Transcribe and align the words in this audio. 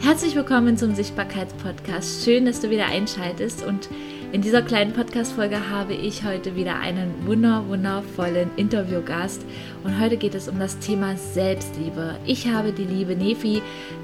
Herzlich 0.00 0.36
willkommen 0.36 0.76
zum 0.76 0.94
Sichtbarkeitspodcast. 0.94 2.24
Schön, 2.24 2.46
dass 2.46 2.60
du 2.60 2.70
wieder 2.70 2.86
einschaltest 2.86 3.64
und 3.64 3.88
in 4.32 4.42
dieser 4.42 4.62
kleinen 4.62 4.92
Podcast-Folge 4.92 5.70
habe 5.70 5.92
ich 5.92 6.24
heute 6.24 6.54
wieder 6.54 6.78
einen 6.78 7.26
wunder, 7.26 7.64
wundervollen 7.66 8.48
Interviewgast 8.56 9.44
und 9.82 10.00
heute 10.00 10.16
geht 10.16 10.36
es 10.36 10.48
um 10.48 10.58
das 10.60 10.78
Thema 10.78 11.16
Selbstliebe. 11.16 12.16
Ich 12.26 12.46
habe 12.46 12.72
die 12.72 12.84
liebe 12.84 13.16
Nefi 13.16 13.60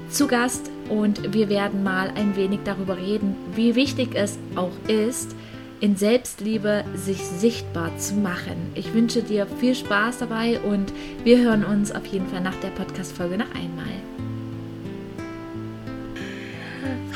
zu 0.09 0.27
Gast 0.27 0.69
und 0.89 1.33
wir 1.33 1.47
werden 1.47 1.81
mal 1.81 2.11
ein 2.15 2.35
wenig 2.35 2.59
darüber 2.65 2.97
reden, 2.97 3.35
wie 3.55 3.75
wichtig 3.75 4.15
es 4.15 4.37
auch 4.55 4.73
ist, 4.89 5.33
in 5.79 5.95
Selbstliebe 5.95 6.83
sich 6.93 7.19
sichtbar 7.19 7.97
zu 7.97 8.15
machen. 8.15 8.71
Ich 8.75 8.93
wünsche 8.93 9.23
dir 9.23 9.47
viel 9.47 9.75
Spaß 9.75 10.17
dabei 10.17 10.59
und 10.59 10.91
wir 11.23 11.39
hören 11.39 11.63
uns 11.63 11.93
auf 11.93 12.05
jeden 12.07 12.27
Fall 12.27 12.41
nach 12.41 12.55
der 12.55 12.69
Podcast-Folge 12.69 13.37
noch 13.37 13.55
einmal. 13.55 14.14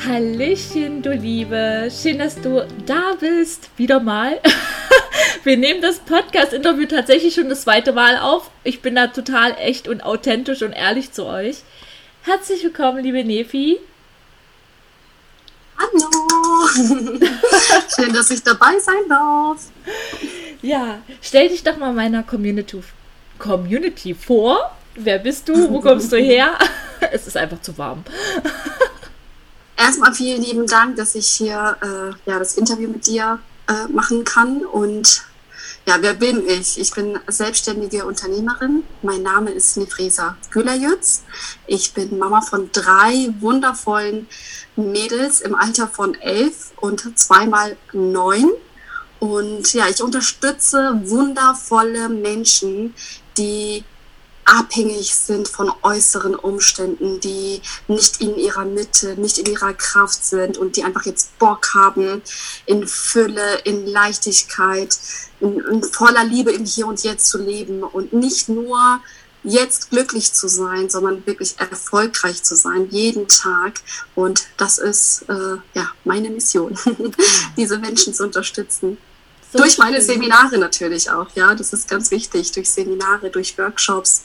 Hallöchen, 0.06 1.02
du 1.02 1.12
Liebe. 1.12 1.90
Schön, 1.90 2.20
dass 2.20 2.40
du 2.40 2.66
da 2.86 3.12
bist. 3.20 3.68
Wieder 3.76 4.00
mal. 4.00 4.40
Wir 5.44 5.58
nehmen 5.58 5.82
das 5.82 5.98
Podcast-Interview 5.98 6.86
tatsächlich 6.86 7.34
schon 7.34 7.50
das 7.50 7.62
zweite 7.62 7.92
Mal 7.92 8.16
auf. 8.16 8.50
Ich 8.64 8.80
bin 8.80 8.94
da 8.94 9.08
total 9.08 9.54
echt 9.58 9.88
und 9.88 10.02
authentisch 10.02 10.62
und 10.62 10.72
ehrlich 10.72 11.12
zu 11.12 11.26
euch. 11.26 11.64
Herzlich 12.22 12.64
willkommen, 12.64 13.04
liebe 13.04 13.22
Nefi. 13.22 13.78
Hallo. 15.76 16.66
Schön, 17.94 18.14
dass 18.14 18.30
ich 18.30 18.42
dabei 18.42 18.78
sein 18.78 19.06
darf. 19.06 19.66
Ja, 20.62 21.00
stell 21.20 21.50
dich 21.50 21.62
doch 21.62 21.76
mal 21.76 21.92
meiner 21.92 22.22
Community, 22.22 22.82
Community 23.38 24.14
vor. 24.14 24.74
Wer 24.94 25.18
bist 25.18 25.50
du? 25.50 25.70
Wo 25.70 25.80
kommst 25.80 26.10
du 26.10 26.16
her? 26.16 26.58
es 27.12 27.26
ist 27.26 27.36
einfach 27.36 27.60
zu 27.60 27.76
warm. 27.76 28.02
Erstmal 29.80 30.12
vielen 30.12 30.42
lieben 30.42 30.66
Dank, 30.66 30.96
dass 30.96 31.14
ich 31.14 31.26
hier 31.26 31.74
äh, 31.80 32.30
ja, 32.30 32.38
das 32.38 32.58
Interview 32.58 32.90
mit 32.90 33.06
dir 33.06 33.38
äh, 33.66 33.90
machen 33.90 34.24
kann. 34.24 34.62
Und 34.66 35.24
ja, 35.86 35.96
wer 36.00 36.12
bin 36.12 36.46
ich? 36.46 36.78
Ich 36.78 36.90
bin 36.90 37.18
selbstständige 37.28 38.04
Unternehmerin. 38.04 38.82
Mein 39.00 39.22
Name 39.22 39.52
ist 39.52 39.78
Nefresa 39.78 40.36
Gülerjütz. 40.50 41.22
Ich 41.66 41.94
bin 41.94 42.18
Mama 42.18 42.42
von 42.42 42.68
drei 42.72 43.32
wundervollen 43.40 44.28
Mädels 44.76 45.40
im 45.40 45.54
Alter 45.54 45.88
von 45.88 46.14
elf 46.14 46.72
und 46.76 47.18
zweimal 47.18 47.78
neun. 47.94 48.50
Und 49.18 49.72
ja, 49.72 49.88
ich 49.88 50.02
unterstütze 50.02 51.00
wundervolle 51.04 52.10
Menschen, 52.10 52.94
die 53.38 53.84
abhängig 54.50 55.14
sind 55.14 55.48
von 55.48 55.72
äußeren 55.82 56.34
Umständen, 56.34 57.20
die 57.20 57.62
nicht 57.88 58.20
in 58.20 58.36
ihrer 58.36 58.64
Mitte, 58.64 59.14
nicht 59.20 59.38
in 59.38 59.46
ihrer 59.46 59.72
Kraft 59.74 60.24
sind 60.24 60.58
und 60.58 60.76
die 60.76 60.84
einfach 60.84 61.06
jetzt 61.06 61.38
Bock 61.38 61.72
haben, 61.74 62.22
in 62.66 62.86
Fülle, 62.86 63.60
in 63.64 63.86
Leichtigkeit, 63.86 64.98
in, 65.40 65.60
in 65.60 65.82
voller 65.84 66.24
Liebe 66.24 66.50
im 66.50 66.64
Hier 66.64 66.86
und 66.86 67.02
Jetzt 67.02 67.28
zu 67.28 67.38
leben 67.38 67.82
und 67.82 68.12
nicht 68.12 68.48
nur 68.48 69.00
jetzt 69.42 69.90
glücklich 69.90 70.32
zu 70.32 70.48
sein, 70.48 70.90
sondern 70.90 71.24
wirklich 71.26 71.54
erfolgreich 71.58 72.42
zu 72.42 72.56
sein, 72.56 72.88
jeden 72.90 73.28
Tag. 73.28 73.80
Und 74.14 74.46
das 74.56 74.78
ist 74.78 75.24
äh, 75.28 75.56
ja 75.74 75.88
meine 76.04 76.28
Mission, 76.28 76.76
diese 77.56 77.78
Menschen 77.78 78.12
zu 78.12 78.24
unterstützen. 78.24 78.98
So 79.52 79.58
durch 79.58 79.78
meine 79.78 79.96
schön. 79.96 80.06
Seminare 80.06 80.58
natürlich 80.58 81.10
auch, 81.10 81.28
ja, 81.34 81.54
das 81.54 81.72
ist 81.72 81.88
ganz 81.88 82.10
wichtig, 82.10 82.52
durch 82.52 82.70
Seminare, 82.70 83.30
durch 83.30 83.58
Workshops, 83.58 84.24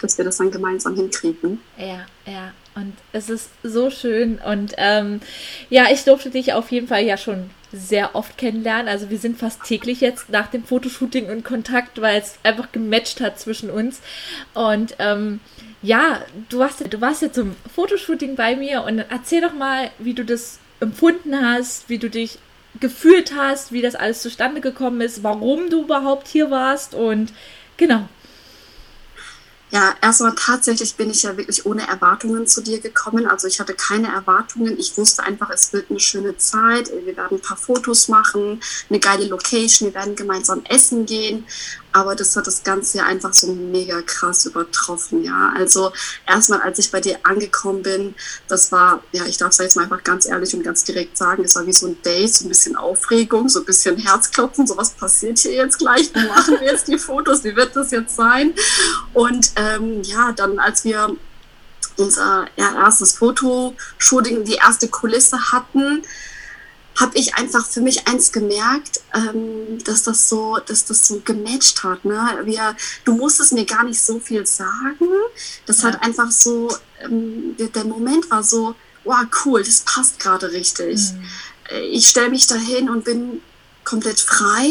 dass 0.00 0.16
wir 0.16 0.24
das 0.24 0.36
dann 0.36 0.50
gemeinsam 0.50 0.94
hinkriegen. 0.94 1.60
Ja, 1.76 2.06
ja, 2.24 2.52
und 2.74 2.94
es 3.12 3.28
ist 3.30 3.50
so 3.64 3.90
schön 3.90 4.38
und 4.38 4.74
ähm, 4.76 5.20
ja, 5.70 5.86
ich 5.90 6.04
durfte 6.04 6.30
dich 6.30 6.52
auf 6.52 6.70
jeden 6.70 6.86
Fall 6.86 7.02
ja 7.02 7.16
schon 7.16 7.50
sehr 7.72 8.14
oft 8.14 8.38
kennenlernen. 8.38 8.88
Also 8.88 9.10
wir 9.10 9.18
sind 9.18 9.38
fast 9.38 9.62
täglich 9.64 10.00
jetzt 10.00 10.30
nach 10.30 10.46
dem 10.46 10.64
Fotoshooting 10.64 11.28
in 11.28 11.44
Kontakt, 11.44 12.00
weil 12.00 12.20
es 12.20 12.38
einfach 12.42 12.72
gematcht 12.72 13.20
hat 13.20 13.38
zwischen 13.38 13.70
uns. 13.70 14.00
Und 14.54 14.94
ähm, 14.98 15.40
ja, 15.82 16.22
du 16.48 16.60
warst, 16.60 16.82
du 16.88 17.00
warst 17.00 17.22
jetzt 17.22 17.34
zum 17.34 17.56
Fotoshooting 17.74 18.36
bei 18.36 18.56
mir 18.56 18.84
und 18.84 18.98
erzähl 18.98 19.40
doch 19.40 19.52
mal, 19.52 19.90
wie 19.98 20.14
du 20.14 20.24
das 20.24 20.58
empfunden 20.80 21.34
hast, 21.44 21.88
wie 21.88 21.98
du 21.98 22.08
dich 22.08 22.38
gefühlt 22.80 23.34
hast, 23.34 23.72
wie 23.72 23.82
das 23.82 23.94
alles 23.94 24.22
zustande 24.22 24.60
gekommen 24.60 25.00
ist, 25.00 25.22
warum 25.22 25.70
du 25.70 25.82
überhaupt 25.82 26.28
hier 26.28 26.50
warst 26.50 26.94
und 26.94 27.32
genau. 27.76 28.08
Ja, 29.70 29.94
erstmal 30.00 30.34
tatsächlich 30.34 30.96
bin 30.96 31.10
ich 31.10 31.24
ja 31.24 31.36
wirklich 31.36 31.66
ohne 31.66 31.86
Erwartungen 31.86 32.46
zu 32.46 32.62
dir 32.62 32.80
gekommen. 32.80 33.26
Also 33.26 33.48
ich 33.48 33.60
hatte 33.60 33.74
keine 33.74 34.08
Erwartungen. 34.08 34.78
Ich 34.78 34.96
wusste 34.96 35.22
einfach, 35.24 35.50
es 35.50 35.74
wird 35.74 35.90
eine 35.90 36.00
schöne 36.00 36.38
Zeit. 36.38 36.90
Wir 37.04 37.16
werden 37.18 37.36
ein 37.36 37.42
paar 37.42 37.58
Fotos 37.58 38.08
machen, 38.08 38.62
eine 38.88 38.98
geile 38.98 39.26
Location. 39.26 39.88
Wir 39.90 39.94
werden 39.94 40.16
gemeinsam 40.16 40.62
essen 40.64 41.04
gehen 41.04 41.44
aber 41.92 42.14
das 42.14 42.36
hat 42.36 42.46
das 42.46 42.62
Ganze 42.62 42.98
ja 42.98 43.04
einfach 43.04 43.32
so 43.32 43.52
mega 43.52 44.02
krass 44.02 44.46
übertroffen, 44.46 45.24
ja. 45.24 45.52
Also 45.56 45.92
erstmal, 46.26 46.60
als 46.60 46.78
ich 46.78 46.90
bei 46.90 47.00
dir 47.00 47.18
angekommen 47.22 47.82
bin, 47.82 48.14
das 48.46 48.70
war, 48.72 49.02
ja, 49.12 49.24
ich 49.24 49.38
darf 49.38 49.50
es 49.50 49.58
jetzt 49.58 49.76
mal 49.76 49.84
einfach 49.84 50.04
ganz 50.04 50.26
ehrlich 50.26 50.54
und 50.54 50.62
ganz 50.62 50.84
direkt 50.84 51.16
sagen, 51.16 51.44
es 51.44 51.56
war 51.56 51.66
wie 51.66 51.72
so 51.72 51.86
ein 51.86 52.00
Date, 52.02 52.34
so 52.34 52.44
ein 52.44 52.48
bisschen 52.48 52.76
Aufregung, 52.76 53.48
so 53.48 53.60
ein 53.60 53.64
bisschen 53.64 53.96
Herzklopfen, 53.96 54.66
so 54.66 54.76
was 54.76 54.90
passiert 54.90 55.38
hier 55.38 55.52
jetzt 55.52 55.78
gleich, 55.78 56.14
wie 56.14 56.26
machen 56.26 56.56
wir 56.60 56.66
jetzt 56.72 56.88
die 56.88 56.98
Fotos, 56.98 57.44
wie 57.44 57.56
wird 57.56 57.74
das 57.74 57.90
jetzt 57.90 58.16
sein? 58.16 58.54
Und 59.14 59.52
ähm, 59.56 60.02
ja, 60.02 60.32
dann 60.32 60.58
als 60.58 60.84
wir 60.84 61.16
unser 61.96 62.46
ja, 62.56 62.74
erstes 62.84 63.12
Fotoshooting, 63.12 64.44
die 64.44 64.54
erste 64.54 64.88
Kulisse 64.88 65.52
hatten, 65.52 66.02
habe 67.00 67.16
ich 67.16 67.36
einfach 67.36 67.66
für 67.66 67.80
mich 67.80 68.08
eins 68.08 68.32
gemerkt, 68.32 69.00
ähm, 69.14 69.78
dass 69.84 70.02
das 70.02 70.28
so, 70.28 70.58
dass 70.66 70.84
das 70.84 71.06
so 71.06 71.20
gematcht 71.24 71.84
hat. 71.84 72.04
Ne? 72.04 72.40
Wir, 72.44 72.76
du 73.04 73.14
musstest 73.14 73.52
mir 73.52 73.64
gar 73.64 73.84
nicht 73.84 74.00
so 74.00 74.18
viel 74.18 74.44
sagen. 74.46 75.08
Das 75.66 75.82
ja. 75.82 75.88
hat 75.88 76.02
einfach 76.02 76.30
so, 76.30 76.76
ähm, 77.02 77.56
der, 77.56 77.68
der, 77.68 77.84
Moment 77.84 78.30
war 78.30 78.42
so, 78.42 78.74
wow, 79.04 79.24
cool, 79.44 79.62
das 79.62 79.80
passt 79.80 80.18
gerade 80.18 80.50
richtig. 80.50 80.98
Mhm. 81.12 81.24
Ich 81.92 82.08
stelle 82.08 82.30
mich 82.30 82.46
dahin 82.46 82.90
und 82.90 83.04
bin 83.04 83.42
komplett 83.84 84.20
frei. 84.20 84.68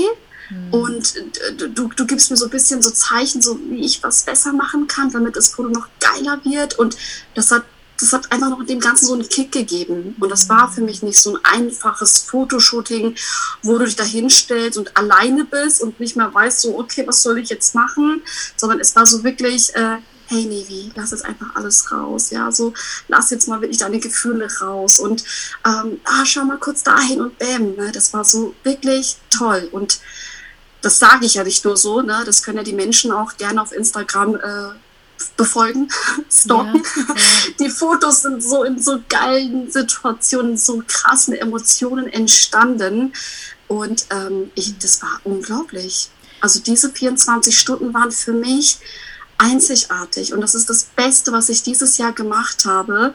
Mhm. 0.50 0.74
Und 0.74 1.14
du, 1.58 1.88
du 1.88 2.06
gibst 2.06 2.30
mir 2.30 2.38
so 2.38 2.46
ein 2.46 2.52
bisschen 2.52 2.82
so 2.82 2.90
Zeichen, 2.90 3.42
so 3.42 3.58
wie 3.70 3.86
ich 3.86 4.04
was 4.04 4.24
besser 4.24 4.52
machen 4.52 4.88
kann, 4.88 5.12
damit 5.12 5.38
das 5.38 5.50
Foto 5.50 5.70
noch 5.70 5.88
geiler 6.00 6.42
wird. 6.44 6.78
Und 6.78 6.98
das 7.36 7.52
hat 7.52 7.64
das 8.00 8.14
hat 8.14 8.32
einfach 8.32 8.50
noch 8.50 8.64
dem 8.66 8.80
Ganzen 8.80 9.08
so 9.08 9.14
einen 9.14 9.28
Kick 9.28 9.52
gegeben. 9.52 10.16
Und 10.20 10.30
das 10.30 10.50
war 10.50 10.72
für 10.72 10.82
mich 10.82 11.02
nicht 11.02 11.20
so 11.20 11.36
ein 11.36 11.44
einfaches 11.44 12.20
Fotoshooting, 12.20 13.16
wo 13.64 13.78
du 13.78 13.86
dich 13.86 13.96
da 13.96 14.04
hinstellst 14.04 14.78
und 14.78 14.96
alleine 14.96 15.46
bist 15.46 15.82
und 15.82 16.00
nicht 16.00 16.16
mehr 16.16 16.34
weißt, 16.34 16.62
so, 16.62 16.78
okay, 16.78 17.06
was 17.08 17.24
soll 17.24 17.40
ich 17.40 17.50
jetzt 17.50 17.76
machen? 17.76 18.22
Sondern 18.56 18.80
es 18.80 18.96
war 18.96 19.06
so 19.06 19.24
wirklich, 19.24 19.76
äh, 19.76 19.98
hey 20.28 20.46
Nevi, 20.46 20.92
lass 20.96 21.12
jetzt 21.12 21.26
einfach 21.26 21.56
alles 21.56 21.92
raus, 21.92 22.32
ja, 22.32 22.52
so 22.52 22.74
lass 23.08 23.32
jetzt 23.32 23.48
mal 23.48 23.62
wirklich 23.62 23.78
deine 23.78 24.00
Gefühle 24.00 24.48
raus 24.62 25.00
und 25.00 25.24
ähm, 25.66 26.02
ah, 26.04 26.26
schau 26.26 26.44
mal 26.44 26.58
kurz 26.58 26.84
dahin 26.84 27.22
und 27.22 27.38
bäm, 27.38 27.76
ne? 27.76 27.92
das 27.94 28.14
war 28.14 28.26
so 28.26 28.54
wirklich 28.64 29.18
toll 29.36 29.70
und 29.72 30.00
das 30.82 31.00
sage 31.00 31.26
ich 31.26 31.36
ja 31.36 31.44
nicht 31.44 31.64
nur 31.64 31.78
so, 31.78 32.02
ne? 32.02 32.24
das 32.26 32.44
können 32.44 32.58
ja 32.58 32.64
die 32.64 32.74
Menschen 32.74 33.12
auch 33.12 33.38
gerne 33.38 33.62
auf 33.62 33.72
Instagram 33.72 34.36
äh, 34.36 34.70
befolgen, 35.36 35.90
stalken. 36.32 36.84
Ja, 36.96 37.02
ja. 37.08 37.16
Die 37.60 37.70
Fotos 37.70 38.22
sind 38.22 38.44
so 38.44 38.64
in 38.64 38.82
so 38.82 39.00
geilen 39.10 39.72
Situationen, 39.72 40.58
so 40.58 40.84
krassen 40.88 41.34
Emotionen 41.34 42.08
entstanden. 42.08 43.14
Und 43.68 44.06
ähm, 44.12 44.52
ich, 44.56 44.78
das 44.78 45.02
war 45.02 45.20
unglaublich. 45.24 46.10
Also 46.40 46.60
diese 46.60 46.92
24 46.92 47.58
Stunden 47.58 47.94
waren 47.94 48.12
für 48.12 48.34
mich 48.34 48.80
einzigartig. 49.38 50.34
Und 50.34 50.42
das 50.42 50.56
ist 50.56 50.70
das 50.70 50.86
Beste, 50.96 51.32
was 51.32 51.50
ich 51.50 51.64
dieses 51.64 51.98
Jahr 51.98 52.14
gemacht 52.14 52.66
habe. 52.66 53.14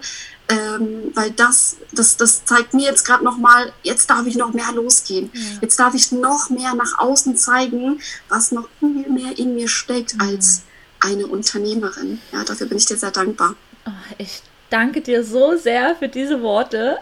Ähm, 0.49 1.13
weil 1.15 1.31
das, 1.31 1.77
das, 1.93 2.17
das 2.17 2.45
zeigt 2.45 2.75
mir 2.75 2.85
jetzt 2.85 3.05
gerade 3.05 3.25
nochmal, 3.25 3.73
jetzt 3.85 4.11
darf 4.11 4.27
ich 4.27 4.37
noch 4.37 4.53
mehr 4.53 4.73
losgehen. 4.73 5.31
Ja. 5.33 5.41
Jetzt 5.63 5.79
darf 5.79 5.95
ich 5.95 6.13
noch 6.13 6.51
mehr 6.51 6.75
nach 6.75 6.99
außen 6.99 7.37
zeigen, 7.37 8.01
was 8.29 8.53
noch 8.53 8.69
viel 8.81 9.09
mehr 9.09 9.39
in 9.39 9.55
mir 9.55 9.69
steckt 9.69 10.15
mhm. 10.15 10.21
als 10.21 10.63
eine 11.03 11.27
Unternehmerin. 11.27 12.21
Ja, 12.33 12.45
dafür 12.45 12.67
bin 12.67 12.79
ich 12.79 12.87
dir 12.87 12.97
sehr 12.97 13.11
dankbar. 13.11 13.55
Oh, 13.87 14.15
ich 14.19 14.43
danke 14.71 15.01
dir 15.01 15.25
so 15.25 15.57
sehr 15.57 15.97
für 15.97 16.09
diese 16.09 16.43
Worte, 16.43 16.99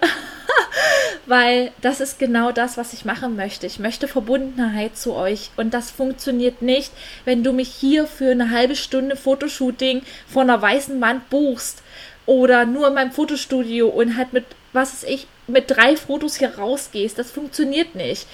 weil 1.26 1.73
das 1.81 2.00
ist 2.00 2.19
genau 2.19 2.50
das, 2.50 2.76
was 2.76 2.93
ich 2.93 3.05
machen 3.05 3.37
möchte. 3.37 3.67
Ich 3.67 3.79
möchte 3.79 4.08
Verbundenheit 4.08 4.97
zu 4.97 5.14
euch 5.14 5.50
und 5.56 5.73
das 5.75 5.91
funktioniert 5.91 6.62
nicht, 6.62 6.93
wenn 7.25 7.44
du 7.44 7.52
mich 7.52 7.69
hier 7.69 8.06
für 8.06 8.31
eine 8.31 8.50
halbe 8.50 8.76
Stunde 8.76 9.17
Fotoshooting 9.17 10.02
vor 10.26 10.43
einer 10.43 10.61
weißen 10.61 11.00
Wand 11.00 11.31
buchst 11.31 11.82
oder 12.26 12.64
nur 12.64 12.88
in 12.88 12.94
meinem 12.94 13.12
Fotostudio 13.12 13.88
und 13.88 14.17
halt 14.17 14.32
mit, 14.32 14.44
was 14.73 14.94
weiß 14.94 15.05
ich, 15.05 15.26
mit 15.47 15.70
drei 15.70 15.97
Fotos 15.97 16.37
hier 16.37 16.56
rausgehst. 16.56 17.19
Das 17.19 17.31
funktioniert 17.31 17.94
nicht 17.94 18.26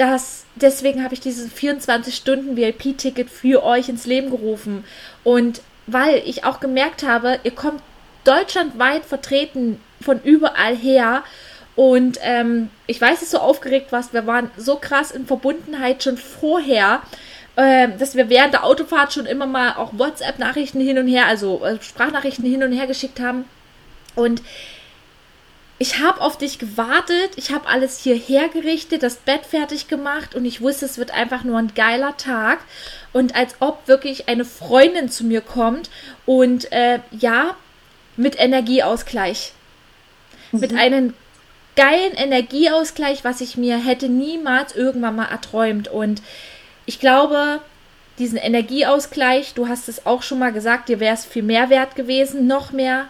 das, 0.00 0.46
deswegen 0.54 1.04
habe 1.04 1.12
ich 1.12 1.20
dieses 1.20 1.52
24-Stunden-VIP-Ticket 1.52 3.28
für 3.28 3.62
euch 3.62 3.90
ins 3.90 4.06
Leben 4.06 4.30
gerufen. 4.30 4.84
Und 5.24 5.60
weil 5.86 6.22
ich 6.24 6.44
auch 6.44 6.58
gemerkt 6.58 7.02
habe, 7.02 7.38
ihr 7.42 7.54
kommt 7.54 7.82
deutschlandweit 8.24 9.04
vertreten 9.04 9.78
von 10.00 10.22
überall 10.22 10.74
her. 10.74 11.22
Und 11.76 12.18
ähm, 12.22 12.70
ich 12.86 12.98
weiß, 12.98 13.20
dass 13.20 13.30
du 13.30 13.38
aufgeregt 13.38 13.92
warst. 13.92 14.14
Wir 14.14 14.26
waren 14.26 14.50
so 14.56 14.76
krass 14.76 15.10
in 15.10 15.26
Verbundenheit 15.26 16.02
schon 16.02 16.16
vorher, 16.16 17.02
äh, 17.56 17.88
dass 17.98 18.14
wir 18.14 18.30
während 18.30 18.54
der 18.54 18.64
Autofahrt 18.64 19.12
schon 19.12 19.26
immer 19.26 19.46
mal 19.46 19.74
auch 19.74 19.92
WhatsApp-Nachrichten 19.98 20.80
hin 20.80 20.98
und 20.98 21.08
her, 21.08 21.26
also 21.26 21.62
äh, 21.62 21.76
Sprachnachrichten 21.78 22.44
hin 22.46 22.62
und 22.62 22.72
her 22.72 22.86
geschickt 22.86 23.20
haben. 23.20 23.44
Und 24.14 24.40
ich 25.82 25.98
habe 25.98 26.20
auf 26.20 26.36
dich 26.36 26.58
gewartet, 26.58 27.30
ich 27.36 27.52
habe 27.52 27.66
alles 27.66 27.98
hier 27.98 28.14
hergerichtet, 28.14 29.02
das 29.02 29.16
Bett 29.16 29.46
fertig 29.46 29.88
gemacht 29.88 30.34
und 30.34 30.44
ich 30.44 30.60
wusste, 30.60 30.84
es 30.84 30.98
wird 30.98 31.10
einfach 31.10 31.42
nur 31.42 31.56
ein 31.58 31.72
geiler 31.74 32.18
Tag. 32.18 32.58
Und 33.14 33.34
als 33.34 33.54
ob 33.60 33.88
wirklich 33.88 34.28
eine 34.28 34.44
Freundin 34.44 35.08
zu 35.08 35.24
mir 35.24 35.40
kommt 35.40 35.88
und 36.26 36.70
äh, 36.70 36.98
ja, 37.12 37.56
mit 38.18 38.38
Energieausgleich. 38.38 39.54
Mhm. 40.52 40.60
Mit 40.60 40.74
einem 40.74 41.14
geilen 41.76 42.12
Energieausgleich, 42.12 43.24
was 43.24 43.40
ich 43.40 43.56
mir 43.56 43.78
hätte 43.78 44.10
niemals 44.10 44.76
irgendwann 44.76 45.16
mal 45.16 45.30
erträumt. 45.30 45.88
Und 45.88 46.20
ich 46.84 47.00
glaube, 47.00 47.60
diesen 48.18 48.36
Energieausgleich, 48.36 49.54
du 49.54 49.66
hast 49.66 49.88
es 49.88 50.04
auch 50.04 50.22
schon 50.22 50.40
mal 50.40 50.52
gesagt, 50.52 50.90
dir 50.90 51.00
wäre 51.00 51.14
es 51.14 51.24
viel 51.24 51.42
mehr 51.42 51.70
wert 51.70 51.96
gewesen, 51.96 52.46
noch 52.46 52.70
mehr 52.70 53.08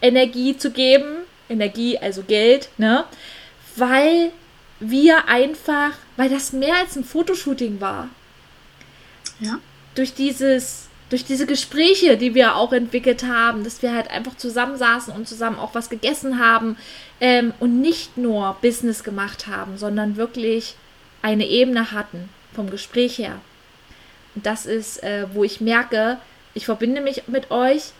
Energie 0.00 0.56
zu 0.56 0.70
geben, 0.70 1.24
Energie, 1.48 1.98
also 1.98 2.22
Geld, 2.22 2.68
ne? 2.78 3.04
Weil 3.76 4.32
wir 4.80 5.28
einfach, 5.28 5.92
weil 6.16 6.28
das 6.28 6.52
mehr 6.52 6.76
als 6.76 6.96
ein 6.96 7.04
Fotoshooting 7.04 7.80
war. 7.80 8.08
Ja. 9.40 9.58
Durch 9.94 10.14
dieses, 10.14 10.88
durch 11.10 11.24
diese 11.24 11.46
Gespräche, 11.46 12.16
die 12.16 12.34
wir 12.34 12.56
auch 12.56 12.72
entwickelt 12.72 13.24
haben, 13.24 13.64
dass 13.64 13.82
wir 13.82 13.92
halt 13.92 14.10
einfach 14.10 14.36
zusammensaßen 14.36 15.12
und 15.12 15.26
zusammen 15.26 15.58
auch 15.58 15.74
was 15.74 15.90
gegessen 15.90 16.38
haben 16.38 16.76
ähm, 17.20 17.52
und 17.60 17.80
nicht 17.80 18.16
nur 18.16 18.56
Business 18.62 19.02
gemacht 19.02 19.46
haben, 19.46 19.78
sondern 19.78 20.16
wirklich 20.16 20.76
eine 21.22 21.46
Ebene 21.46 21.92
hatten 21.92 22.28
vom 22.54 22.70
Gespräch 22.70 23.18
her. 23.18 23.40
Und 24.34 24.46
das 24.46 24.66
ist, 24.66 25.02
äh, 25.02 25.26
wo 25.32 25.42
ich 25.42 25.60
merke, 25.60 26.18
ich 26.54 26.66
verbinde 26.66 27.00
mich 27.00 27.26
mit 27.26 27.50
euch 27.50 27.92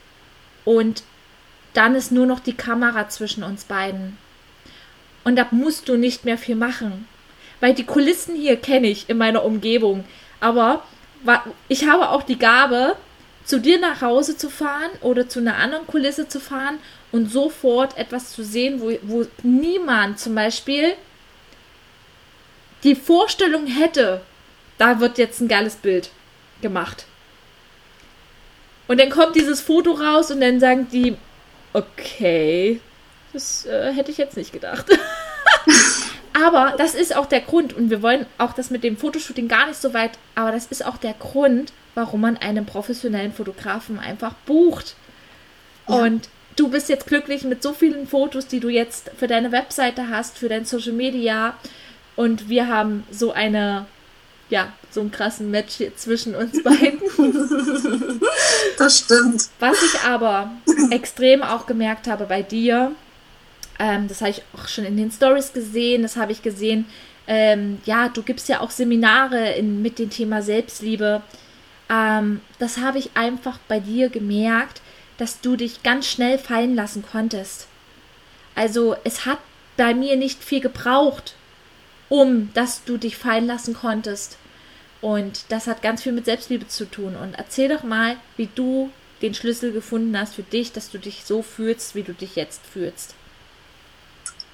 und 0.65 1.03
dann 1.79 1.95
ist 1.95 2.11
nur 2.11 2.27
noch 2.27 2.41
die 2.41 2.57
Kamera 2.57 3.09
zwischen 3.09 3.45
uns 3.45 3.65
beiden. 3.65 4.19
Und 5.23 5.37
da 5.37 5.47
musst 5.53 5.89
du 5.89 5.97
nicht 5.97 6.25
mehr 6.25 6.37
viel 6.37 6.57
machen. 6.57 7.07
Weil 7.61 7.75
die 7.75 7.85
Kulissen 7.85 8.35
hier 8.35 8.57
kenne 8.57 8.89
ich 8.89 9.09
in 9.09 9.17
meiner 9.17 9.45
Umgebung. 9.45 10.05
Aber 10.41 10.83
ich 11.69 11.87
habe 11.87 12.11
auch 12.11 12.23
die 12.25 12.39
Gabe, 12.39 12.97
zu 13.45 13.61
dir 13.61 13.79
nach 13.79 14.03
Hause 14.03 14.37
zu 14.37 14.51
fahren 14.51 14.91
oder 15.01 15.29
zu 15.29 15.39
einer 15.39 15.57
anderen 15.57 15.87
Kulisse 15.87 16.29
zu 16.29 16.39
fahren 16.39 16.79
und 17.13 17.33
sofort 17.33 17.97
etwas 17.97 18.33
zu 18.33 18.45
sehen, 18.45 18.81
wo, 18.81 18.93
wo 19.03 19.27
niemand 19.43 20.19
zum 20.19 20.35
Beispiel 20.35 20.95
die 22.85 22.95
Vorstellung 22.95 23.67
hätte, 23.67 24.21
da 24.77 25.01
wird 25.01 25.17
jetzt 25.17 25.41
ein 25.41 25.49
geiles 25.49 25.77
Bild 25.77 26.11
gemacht. 26.61 27.07
Und 28.87 29.01
dann 29.01 29.11
kommt 29.11 29.37
dieses 29.37 29.61
Foto 29.61 29.93
raus 29.93 30.31
und 30.31 30.41
dann 30.41 30.61
sagen 30.61 30.89
die, 30.93 31.17
okay, 31.73 32.81
das 33.33 33.67
äh, 33.67 33.93
hätte 33.93 34.11
ich 34.11 34.19
jetzt 34.19 34.37
nicht 34.37 34.53
gedacht. 34.53 34.87
aber 36.33 36.75
das 36.77 36.95
ist 36.95 37.15
auch 37.15 37.27
der 37.27 37.41
Grund, 37.41 37.73
und 37.73 37.91
wir 37.91 38.03
wollen 38.03 38.27
auch 38.39 38.53
das 38.53 38.71
mit 38.71 38.85
dem 38.85 38.97
Fotoshooting 38.97 39.49
gar 39.49 39.67
nicht 39.67 39.81
so 39.81 39.95
weit, 39.95 40.13
aber 40.35 40.53
das 40.53 40.67
ist 40.67 40.85
auch 40.85 40.97
der 40.97 41.15
Grund, 41.15 41.73
warum 41.95 42.21
man 42.21 42.37
einen 42.37 42.67
professionellen 42.67 43.33
Fotografen 43.33 43.99
einfach 43.99 44.35
bucht. 44.47 44.95
Ja. 45.89 45.97
Und 45.97 46.29
du 46.57 46.69
bist 46.69 46.89
jetzt 46.89 47.07
glücklich 47.07 47.45
mit 47.45 47.63
so 47.63 47.73
vielen 47.73 48.07
Fotos, 48.07 48.47
die 48.47 48.61
du 48.61 48.69
jetzt 48.69 49.11
für 49.17 49.27
deine 49.27 49.53
Webseite 49.53 50.09
hast, 50.09 50.39
für 50.39 50.49
dein 50.49 50.65
Social 50.65 50.93
Media. 50.93 51.55
Und 52.17 52.49
wir 52.49 52.69
haben 52.69 53.05
so 53.11 53.33
eine 53.33 53.87
ja, 54.51 54.73
so 54.91 55.01
einen 55.01 55.11
krassen 55.11 55.51
Match 55.51 55.77
hier 55.77 55.97
zwischen 55.97 56.35
uns 56.35 56.63
beiden. 56.63 57.01
Das 58.79 58.99
stimmt. 59.01 59.49
Was 59.59 59.83
ich 59.83 60.01
aber 60.01 60.53
extrem 60.91 61.43
auch 61.43 61.67
gemerkt 61.67 62.07
habe 62.07 62.27
bei 62.27 62.43
dir, 62.43 62.93
ähm, 63.79 64.07
das 64.07 64.21
habe 64.21 64.31
ich 64.31 64.43
auch 64.55 64.69
schon 64.69 64.85
in 64.85 64.97
den 64.97 65.11
Stories 65.11 65.53
gesehen, 65.53 66.03
das 66.03 66.17
habe 66.17 66.31
ich 66.31 66.43
gesehen, 66.43 66.87
ähm, 67.27 67.79
ja, 67.85 68.09
du 68.09 68.23
gibst 68.23 68.49
ja 68.49 68.61
auch 68.61 68.71
Seminare 68.71 69.53
in, 69.53 69.83
mit 69.83 69.99
dem 69.99 70.11
Thema 70.11 70.43
Selbstliebe. 70.43 71.23
Ähm, 71.91 72.41
das 72.59 72.79
habe 72.79 72.99
ich 72.99 73.11
einfach 73.15 73.59
bei 73.69 73.81
dir 73.81 74.09
gemerkt, 74.09 74.81
dass 75.19 75.41
du 75.41 75.57
dich 75.57 75.83
ganz 75.83 76.07
schnell 76.07 76.39
fallen 76.39 76.75
lassen 76.75 77.05
konntest. 77.11 77.67
Also 78.55 78.97
es 79.05 79.27
hat 79.27 79.39
bei 79.77 79.93
mir 79.93 80.17
nicht 80.17 80.43
viel 80.43 80.61
gebraucht, 80.61 81.35
um 82.09 82.53
dass 82.55 82.85
du 82.85 82.97
dich 82.97 83.17
fallen 83.17 83.47
lassen 83.47 83.75
konntest. 83.75 84.39
Und 85.01 85.45
das 85.51 85.67
hat 85.67 85.83
ganz 85.83 86.03
viel 86.03 86.13
mit 86.13 86.25
Selbstliebe 86.25 86.67
zu 86.67 86.85
tun. 86.85 87.15
Und 87.17 87.35
erzähl 87.35 87.69
doch 87.69 87.83
mal, 87.83 88.17
wie 88.37 88.49
du 88.55 88.91
den 89.23 89.35
Schlüssel 89.35 89.73
gefunden 89.73 90.19
hast 90.19 90.35
für 90.35 90.43
dich, 90.43 90.73
dass 90.73 90.91
du 90.91 90.99
dich 90.99 91.25
so 91.25 91.43
fühlst, 91.43 91.95
wie 91.95 92.03
du 92.03 92.13
dich 92.13 92.37
jetzt 92.37 92.65
fühlst. 92.67 93.15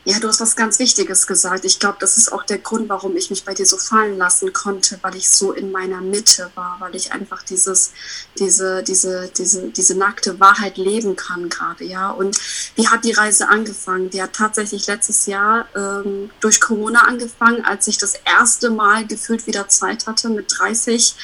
Ja, 0.07 0.19
du 0.21 0.29
hast 0.29 0.41
was 0.41 0.55
ganz 0.55 0.79
Wichtiges 0.79 1.27
gesagt. 1.27 1.65
Ich 1.65 1.79
glaube, 1.79 1.97
das 1.99 2.19
ist 2.19 2.31
auch 2.31 2.43
der 2.43 2.59
Grund, 2.59 2.91
warum 2.91 3.17
ich 3.17 3.31
mich 3.31 3.45
bei 3.45 3.55
dir 3.55 3.65
so 3.65 3.79
fallen 3.79 4.19
lassen 4.19 4.53
konnte, 4.53 4.99
weil 5.01 5.17
ich 5.17 5.31
so 5.31 5.53
in 5.53 5.73
meiner 5.73 6.03
Mitte 6.03 6.51
war, 6.55 6.77
weil 6.79 6.95
ich 6.95 7.13
einfach 7.13 7.43
dieses, 7.43 7.93
diese, 8.39 8.83
diese, 8.83 9.31
diese, 9.35 9.69
diese 9.71 9.97
nackte 9.97 10.39
Wahrheit 10.39 10.77
leben 10.77 11.17
kann 11.17 11.49
gerade, 11.49 11.85
ja. 11.85 12.11
Und 12.11 12.39
wie 12.77 12.87
hat 12.89 13.07
die 13.07 13.13
Reise 13.13 13.49
angefangen? 13.49 14.11
Die 14.11 14.23
hat 14.23 14.35
tatsächlich 14.35 14.87
letztes 14.87 15.25
Jahr 15.25 15.69
ähm, 15.75 16.31
durch 16.41 16.61
Corona 16.61 17.07
angefangen, 17.07 17.65
als 17.65 17.87
ich 17.87 17.97
das 17.97 18.13
erste 18.27 18.69
Mal 18.69 19.07
gefühlt 19.07 19.47
wieder 19.47 19.69
Zeit 19.69 20.07
hatte 20.07 20.29
mit 20.29 20.53
30 20.59 21.15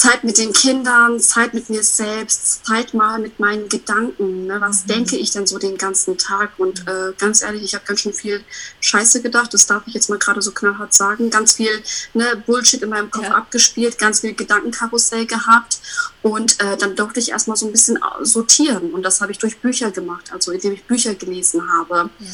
Zeit 0.00 0.24
mit 0.24 0.38
den 0.38 0.54
Kindern, 0.54 1.20
Zeit 1.20 1.52
mit 1.52 1.68
mir 1.68 1.82
selbst, 1.82 2.64
Zeit 2.64 2.94
mal 2.94 3.18
mit 3.18 3.38
meinen 3.38 3.68
Gedanken. 3.68 4.46
Ne? 4.46 4.58
Was 4.58 4.84
mhm. 4.84 4.88
denke 4.88 5.16
ich 5.18 5.30
denn 5.30 5.46
so 5.46 5.58
den 5.58 5.76
ganzen 5.76 6.16
Tag? 6.16 6.52
Und 6.56 6.88
äh, 6.88 7.12
ganz 7.18 7.42
ehrlich, 7.42 7.62
ich 7.64 7.74
habe 7.74 7.84
ganz 7.84 8.00
schön 8.00 8.14
viel 8.14 8.42
Scheiße 8.80 9.20
gedacht. 9.20 9.52
Das 9.52 9.66
darf 9.66 9.82
ich 9.84 9.92
jetzt 9.92 10.08
mal 10.08 10.18
gerade 10.18 10.40
so 10.40 10.52
knallhart 10.52 10.94
sagen. 10.94 11.28
Ganz 11.28 11.52
viel 11.52 11.82
ne, 12.14 12.42
Bullshit 12.46 12.80
in 12.80 12.88
meinem 12.88 13.10
Kopf 13.10 13.24
ja. 13.24 13.34
abgespielt, 13.34 13.98
ganz 13.98 14.20
viel 14.20 14.32
Gedankenkarussell 14.32 15.26
gehabt. 15.26 15.80
Und 16.22 16.58
äh, 16.60 16.78
dann 16.78 16.96
durfte 16.96 17.20
ich 17.20 17.28
erstmal 17.28 17.58
so 17.58 17.66
ein 17.66 17.72
bisschen 17.72 17.98
sortieren. 18.22 18.92
Und 18.92 19.02
das 19.02 19.20
habe 19.20 19.32
ich 19.32 19.38
durch 19.38 19.58
Bücher 19.58 19.90
gemacht, 19.90 20.32
also 20.32 20.50
indem 20.50 20.72
ich 20.72 20.84
Bücher 20.84 21.14
gelesen 21.14 21.60
habe. 21.74 22.08
Ja. 22.18 22.26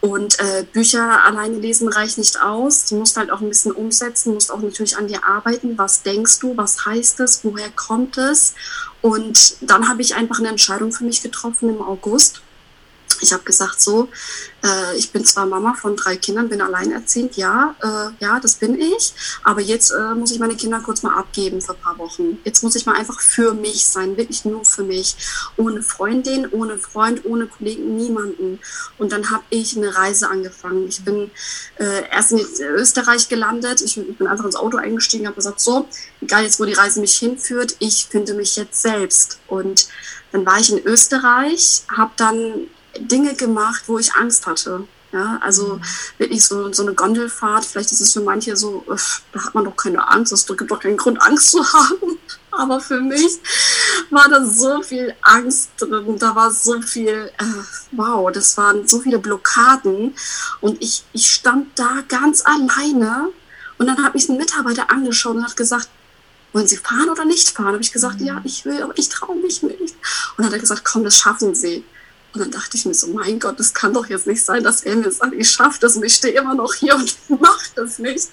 Und 0.00 0.38
äh, 0.40 0.64
Bücher 0.72 1.24
alleine 1.24 1.58
lesen 1.58 1.88
reicht 1.88 2.16
nicht 2.16 2.40
aus. 2.40 2.86
Du 2.86 2.96
musst 2.96 3.16
halt 3.18 3.30
auch 3.30 3.40
ein 3.40 3.48
bisschen 3.48 3.72
umsetzen, 3.72 4.32
musst 4.32 4.50
auch 4.50 4.60
natürlich 4.60 4.96
an 4.96 5.08
dir 5.08 5.26
arbeiten. 5.26 5.76
Was 5.76 6.02
denkst 6.02 6.38
du? 6.38 6.56
Was 6.56 6.86
heißt 6.86 7.20
es? 7.20 7.44
Woher 7.44 7.70
kommt 7.70 8.16
es? 8.16 8.54
Und 9.02 9.56
dann 9.60 9.88
habe 9.88 10.00
ich 10.00 10.14
einfach 10.14 10.38
eine 10.38 10.48
Entscheidung 10.48 10.92
für 10.92 11.04
mich 11.04 11.22
getroffen 11.22 11.68
im 11.68 11.82
August 11.82 12.42
ich 13.20 13.32
habe 13.32 13.42
gesagt, 13.44 13.80
so, 13.80 14.08
äh, 14.64 14.96
ich 14.96 15.12
bin 15.12 15.24
zwar 15.24 15.46
Mama 15.46 15.74
von 15.74 15.96
drei 15.96 16.16
Kindern, 16.16 16.48
bin 16.48 16.60
alleinerziehend, 16.60 17.36
ja, 17.36 17.74
äh, 17.82 18.22
ja, 18.22 18.40
das 18.40 18.56
bin 18.56 18.80
ich, 18.80 19.14
aber 19.42 19.60
jetzt 19.60 19.90
äh, 19.90 20.14
muss 20.14 20.32
ich 20.32 20.38
meine 20.38 20.56
Kinder 20.56 20.80
kurz 20.80 21.02
mal 21.02 21.16
abgeben 21.16 21.60
für 21.60 21.72
ein 21.72 21.80
paar 21.80 21.98
Wochen. 21.98 22.38
Jetzt 22.44 22.62
muss 22.62 22.76
ich 22.76 22.86
mal 22.86 22.96
einfach 22.96 23.20
für 23.20 23.54
mich 23.54 23.86
sein, 23.86 24.16
wirklich 24.16 24.44
nur 24.44 24.64
für 24.64 24.82
mich. 24.82 25.16
Ohne 25.56 25.82
Freundin, 25.82 26.48
ohne 26.50 26.78
Freund, 26.78 27.24
ohne 27.24 27.46
Kollegen, 27.46 27.96
niemanden. 27.96 28.58
Und 28.98 29.12
dann 29.12 29.30
habe 29.30 29.44
ich 29.50 29.76
eine 29.76 29.94
Reise 29.94 30.28
angefangen. 30.28 30.88
Ich 30.88 31.04
bin 31.04 31.30
äh, 31.76 32.08
erst 32.10 32.32
in 32.32 32.40
Österreich 32.74 33.28
gelandet, 33.28 33.80
ich 33.80 33.94
bin 33.94 34.26
einfach 34.26 34.44
ins 34.44 34.56
Auto 34.56 34.76
eingestiegen, 34.76 35.26
habe 35.26 35.36
gesagt, 35.36 35.60
so, 35.60 35.88
egal 36.20 36.44
jetzt, 36.44 36.60
wo 36.60 36.64
die 36.64 36.72
Reise 36.72 37.00
mich 37.00 37.16
hinführt, 37.16 37.76
ich 37.78 38.06
finde 38.06 38.34
mich 38.34 38.56
jetzt 38.56 38.82
selbst. 38.82 39.38
Und 39.46 39.88
dann 40.32 40.46
war 40.46 40.58
ich 40.58 40.70
in 40.70 40.84
Österreich, 40.84 41.82
habe 41.88 42.12
dann 42.16 42.68
Dinge 42.98 43.34
gemacht, 43.34 43.84
wo 43.86 43.98
ich 43.98 44.14
Angst 44.14 44.46
hatte. 44.46 44.84
Ja, 45.12 45.38
also 45.42 45.74
mhm. 45.74 45.82
wirklich 46.18 46.44
so, 46.44 46.72
so 46.72 46.84
eine 46.84 46.94
Gondelfahrt, 46.94 47.64
vielleicht 47.64 47.90
ist 47.90 48.00
es 48.00 48.12
für 48.12 48.20
manche 48.20 48.56
so, 48.56 48.84
da 49.32 49.44
hat 49.44 49.54
man 49.54 49.64
doch 49.64 49.74
keine 49.74 50.08
Angst, 50.08 50.32
es 50.32 50.46
gibt 50.46 50.70
doch 50.70 50.78
keinen 50.78 50.96
Grund, 50.96 51.20
Angst 51.20 51.50
zu 51.50 51.64
haben. 51.72 52.18
Aber 52.52 52.80
für 52.80 53.00
mich 53.00 53.38
war 54.10 54.28
da 54.28 54.44
so 54.44 54.82
viel 54.82 55.14
Angst 55.22 55.70
drin, 55.78 56.16
da 56.18 56.34
war 56.34 56.50
so 56.50 56.80
viel, 56.80 57.32
äh, 57.38 57.44
wow, 57.92 58.30
das 58.30 58.56
waren 58.56 58.86
so 58.86 59.00
viele 59.00 59.18
Blockaden. 59.18 60.14
Und 60.60 60.80
ich, 60.80 61.04
ich 61.12 61.32
stand 61.32 61.76
da 61.78 62.02
ganz 62.06 62.44
alleine 62.44 63.30
und 63.78 63.86
dann 63.86 64.02
hat 64.04 64.14
mich 64.14 64.28
ein 64.28 64.36
Mitarbeiter 64.36 64.90
angeschaut 64.90 65.36
und 65.36 65.44
hat 65.44 65.56
gesagt, 65.56 65.88
wollen 66.52 66.66
Sie 66.66 66.76
fahren 66.76 67.08
oder 67.08 67.24
nicht 67.24 67.48
fahren? 67.48 67.72
Habe 67.72 67.82
ich 67.82 67.92
gesagt, 67.92 68.20
mhm. 68.20 68.26
ja, 68.26 68.40
ich 68.44 68.64
will, 68.64 68.82
aber 68.82 68.96
ich 68.96 69.08
traue 69.08 69.36
mich 69.36 69.62
nicht. 69.62 69.80
Und 69.80 70.38
dann 70.38 70.46
hat 70.46 70.52
er 70.52 70.58
gesagt, 70.58 70.84
komm, 70.84 71.02
das 71.02 71.18
schaffen 71.18 71.54
Sie. 71.54 71.84
Und 72.32 72.40
dann 72.40 72.50
dachte 72.52 72.76
ich 72.76 72.86
mir 72.86 72.94
so, 72.94 73.08
mein 73.08 73.40
Gott, 73.40 73.58
das 73.58 73.74
kann 73.74 73.92
doch 73.92 74.06
jetzt 74.06 74.26
nicht 74.26 74.44
sein, 74.44 74.62
dass 74.62 74.82
er 74.82 74.94
mir 74.94 75.10
sagt, 75.10 75.34
ich 75.34 75.50
schaffe 75.50 75.80
das 75.80 75.96
und 75.96 76.04
ich 76.04 76.14
stehe 76.14 76.34
immer 76.34 76.54
noch 76.54 76.74
hier 76.74 76.94
und 76.94 77.16
mache 77.40 77.70
das 77.74 77.98
nicht. 77.98 78.28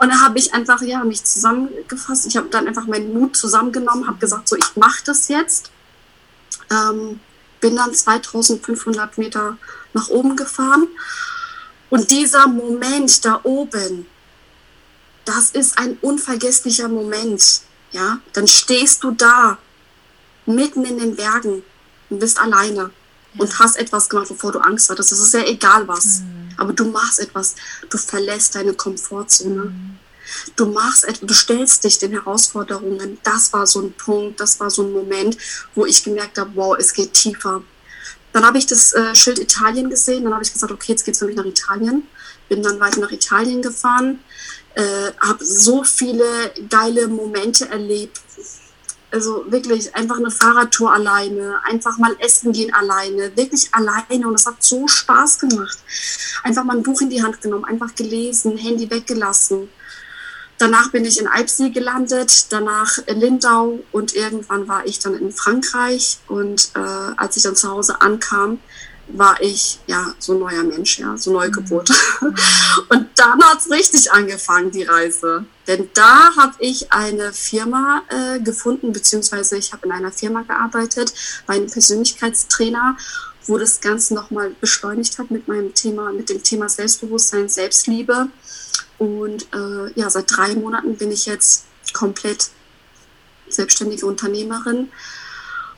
Und 0.00 0.08
dann 0.08 0.20
habe 0.20 0.38
ich 0.38 0.52
einfach 0.52 0.82
ja 0.82 1.04
mich 1.04 1.22
zusammengefasst. 1.22 2.26
Ich 2.26 2.36
habe 2.36 2.48
dann 2.48 2.66
einfach 2.66 2.86
meinen 2.86 3.14
Mut 3.14 3.36
zusammengenommen, 3.36 4.08
habe 4.08 4.18
gesagt, 4.18 4.48
so 4.48 4.56
ich 4.56 4.76
mache 4.76 5.02
das 5.04 5.28
jetzt. 5.28 5.70
Ähm, 6.70 7.20
bin 7.60 7.76
dann 7.76 7.94
2500 7.94 9.18
Meter 9.18 9.58
nach 9.92 10.08
oben 10.08 10.34
gefahren. 10.34 10.88
Und 11.88 12.10
dieser 12.10 12.48
Moment 12.48 13.24
da 13.24 13.40
oben, 13.44 14.06
das 15.24 15.50
ist 15.50 15.78
ein 15.78 15.98
unvergesslicher 16.00 16.88
Moment. 16.88 17.62
Ja, 17.92 18.20
dann 18.32 18.46
stehst 18.46 19.04
du 19.04 19.12
da, 19.12 19.58
mitten 20.46 20.84
in 20.84 20.98
den 20.98 21.16
Bergen 21.16 21.62
und 22.08 22.18
bist 22.18 22.40
alleine. 22.40 22.90
Und 23.38 23.58
hast 23.58 23.76
etwas 23.76 24.08
gemacht, 24.08 24.30
wovor 24.30 24.52
du 24.52 24.58
Angst 24.60 24.90
hattest. 24.90 25.12
Es 25.12 25.20
ist 25.20 25.34
ja 25.34 25.44
egal 25.44 25.86
was. 25.86 26.20
Mhm. 26.20 26.48
Aber 26.56 26.72
du 26.72 26.84
machst 26.86 27.20
etwas. 27.20 27.54
Du 27.88 27.98
verlässt 27.98 28.54
deine 28.54 28.74
Komfortzone. 28.74 29.64
Mhm. 29.66 29.98
Du 30.56 30.66
machst 30.66 31.04
etwas, 31.04 31.26
du 31.26 31.34
stellst 31.34 31.84
dich 31.84 31.98
den 31.98 32.12
Herausforderungen. 32.12 33.18
Das 33.22 33.52
war 33.52 33.66
so 33.66 33.80
ein 33.80 33.92
Punkt, 33.92 34.40
das 34.40 34.60
war 34.60 34.70
so 34.70 34.82
ein 34.82 34.92
Moment, 34.92 35.36
wo 35.74 35.86
ich 35.86 36.04
gemerkt 36.04 36.38
habe, 36.38 36.50
wow, 36.54 36.76
es 36.78 36.92
geht 36.92 37.12
tiefer. 37.14 37.62
Dann 38.32 38.44
habe 38.44 38.58
ich 38.58 38.66
das 38.66 38.92
äh, 38.92 39.14
Schild 39.14 39.38
Italien 39.38 39.90
gesehen. 39.90 40.24
Dann 40.24 40.32
habe 40.32 40.44
ich 40.44 40.52
gesagt, 40.52 40.72
okay, 40.72 40.92
jetzt 40.92 41.04
geht 41.04 41.14
es 41.14 41.20
für 41.20 41.26
mich 41.26 41.36
nach 41.36 41.44
Italien. 41.44 42.06
Bin 42.48 42.62
dann 42.62 42.78
weiter 42.78 43.00
nach 43.00 43.10
Italien 43.10 43.62
gefahren. 43.62 44.20
Äh, 44.74 45.12
habe 45.20 45.44
so 45.44 45.82
viele 45.82 46.52
geile 46.68 47.08
Momente 47.08 47.68
erlebt. 47.68 48.20
Also 49.12 49.44
wirklich 49.48 49.94
einfach 49.94 50.18
eine 50.18 50.30
Fahrradtour 50.30 50.92
alleine, 50.92 51.58
einfach 51.64 51.98
mal 51.98 52.14
essen 52.20 52.52
gehen 52.52 52.72
alleine, 52.72 53.36
wirklich 53.36 53.68
alleine 53.72 54.28
und 54.28 54.34
es 54.34 54.46
hat 54.46 54.62
so 54.62 54.86
Spaß 54.86 55.40
gemacht. 55.40 55.78
Einfach 56.44 56.64
mal 56.64 56.76
ein 56.76 56.82
Buch 56.82 57.00
in 57.00 57.10
die 57.10 57.22
Hand 57.22 57.40
genommen, 57.40 57.64
einfach 57.64 57.94
gelesen, 57.94 58.56
Handy 58.56 58.88
weggelassen 58.90 59.68
Danach 60.60 60.90
bin 60.90 61.06
ich 61.06 61.18
in 61.18 61.26
Alpsee 61.26 61.70
gelandet, 61.70 62.52
danach 62.52 62.98
in 63.06 63.18
Lindau 63.18 63.78
und 63.92 64.14
irgendwann 64.14 64.68
war 64.68 64.84
ich 64.84 64.98
dann 64.98 65.14
in 65.14 65.32
Frankreich. 65.32 66.18
Und 66.28 66.72
äh, 66.74 67.14
als 67.16 67.38
ich 67.38 67.44
dann 67.44 67.56
zu 67.56 67.70
Hause 67.70 68.02
ankam, 68.02 68.58
war 69.12 69.40
ich 69.40 69.78
ja 69.86 70.14
so 70.18 70.34
ein 70.34 70.40
neuer 70.40 70.62
Mensch, 70.62 70.98
ja, 70.98 71.16
so 71.16 71.32
Neugeburt. 71.32 71.90
Und 72.88 73.08
dann 73.16 73.42
hat 73.42 73.60
es 73.60 73.70
richtig 73.70 74.12
angefangen, 74.12 74.70
die 74.70 74.82
Reise. 74.82 75.44
Denn 75.66 75.88
da 75.94 76.34
habe 76.36 76.54
ich 76.58 76.92
eine 76.92 77.32
Firma 77.32 78.02
äh, 78.08 78.40
gefunden, 78.40 78.92
beziehungsweise 78.92 79.56
ich 79.56 79.72
habe 79.72 79.86
in 79.86 79.92
einer 79.92 80.12
Firma 80.12 80.42
gearbeitet, 80.42 81.12
bei 81.46 81.54
einem 81.54 81.70
Persönlichkeitstrainer, 81.70 82.96
wo 83.46 83.58
das 83.58 83.80
Ganze 83.80 84.14
nochmal 84.14 84.50
beschleunigt 84.60 85.18
hat 85.18 85.30
mit 85.30 85.48
meinem 85.48 85.74
Thema, 85.74 86.12
mit 86.12 86.28
dem 86.28 86.42
Thema 86.42 86.68
Selbstbewusstsein, 86.68 87.48
Selbstliebe. 87.48 88.28
Und 88.98 89.48
äh, 89.54 89.92
ja, 89.94 90.10
seit 90.10 90.36
drei 90.36 90.54
Monaten 90.54 90.96
bin 90.96 91.10
ich 91.10 91.26
jetzt 91.26 91.64
komplett 91.92 92.50
selbstständige 93.48 94.06
Unternehmerin. 94.06 94.88